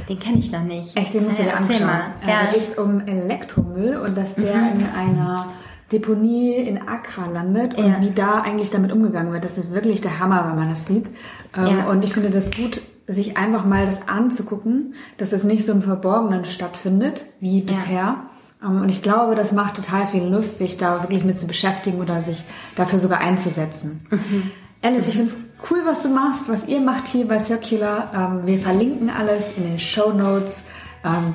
Den 0.08 0.18
kenne 0.18 0.38
ich 0.38 0.52
noch 0.52 0.62
nicht. 0.62 0.96
Echt, 0.96 1.14
den 1.14 1.24
musst 1.24 1.38
ja, 1.38 1.44
du 1.44 1.50
dir 1.50 1.56
anschauen. 1.56 1.86
Mal. 1.86 2.00
Ja. 2.26 2.40
Da 2.44 2.52
geht 2.52 2.68
es 2.68 2.78
um 2.78 3.00
Elektromüll 3.06 3.96
und 3.96 4.16
dass 4.16 4.34
der 4.34 4.56
mhm. 4.56 4.80
in 4.80 4.86
einer 4.86 5.46
Deponie 5.92 6.54
in 6.54 6.86
Accra 6.86 7.26
landet 7.26 7.74
und 7.78 7.86
ja. 7.86 8.00
wie 8.00 8.10
da 8.10 8.42
eigentlich 8.42 8.70
damit 8.70 8.92
umgegangen 8.92 9.32
wird. 9.32 9.44
Das 9.44 9.56
ist 9.56 9.72
wirklich 9.72 10.00
der 10.00 10.18
Hammer, 10.18 10.46
wenn 10.48 10.58
man 10.58 10.70
das 10.70 10.86
sieht. 10.86 11.08
Ähm, 11.56 11.66
ja. 11.66 11.88
Und 11.88 12.04
ich 12.04 12.12
finde 12.12 12.30
das 12.30 12.50
gut, 12.50 12.82
sich 13.06 13.38
einfach 13.38 13.64
mal 13.64 13.86
das 13.86 14.06
anzugucken, 14.06 14.94
dass 15.16 15.32
es 15.32 15.44
nicht 15.44 15.64
so 15.64 15.72
im 15.72 15.82
Verborgenen 15.82 16.44
stattfindet 16.44 17.24
wie 17.40 17.62
bisher. 17.62 18.16
Ähm, 18.62 18.82
und 18.82 18.90
ich 18.90 19.02
glaube, 19.02 19.34
das 19.34 19.52
macht 19.52 19.76
total 19.76 20.06
viel 20.06 20.24
Lust, 20.24 20.58
sich 20.58 20.76
da 20.76 21.02
wirklich 21.02 21.24
mit 21.24 21.38
zu 21.38 21.46
beschäftigen 21.46 22.00
oder 22.00 22.20
sich 22.20 22.44
dafür 22.76 22.98
sogar 22.98 23.20
einzusetzen. 23.20 24.02
Mhm. 24.10 24.50
Alice, 24.82 25.08
ich 25.08 25.14
finde 25.14 25.32
es 25.32 25.38
cool, 25.70 25.80
was 25.84 26.02
du 26.02 26.08
machst, 26.08 26.48
was 26.48 26.66
ihr 26.66 26.80
macht 26.80 27.08
hier 27.08 27.26
bei 27.26 27.40
Circular. 27.40 28.10
Ähm, 28.14 28.46
wir 28.46 28.58
verlinken 28.58 29.10
alles 29.10 29.52
in 29.56 29.64
den 29.64 29.78
Show 29.78 30.12
Notes. 30.12 30.64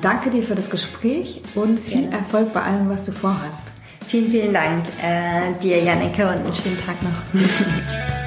danke 0.00 0.30
dir 0.30 0.42
für 0.42 0.54
das 0.54 0.70
Gespräch 0.70 1.42
und 1.54 1.80
viel 1.80 2.02
Gerne. 2.02 2.16
Erfolg 2.18 2.52
bei 2.52 2.62
allem, 2.62 2.88
was 2.88 3.04
du 3.04 3.12
vorhast. 3.12 3.72
Vielen, 4.06 4.30
vielen 4.30 4.54
Dank 4.54 4.84
äh, 5.02 5.58
dir, 5.62 5.82
Janneke, 5.82 6.28
und 6.28 6.44
einen 6.44 6.54
schönen 6.54 6.78
Tag 6.78 7.02
noch. 7.02 8.20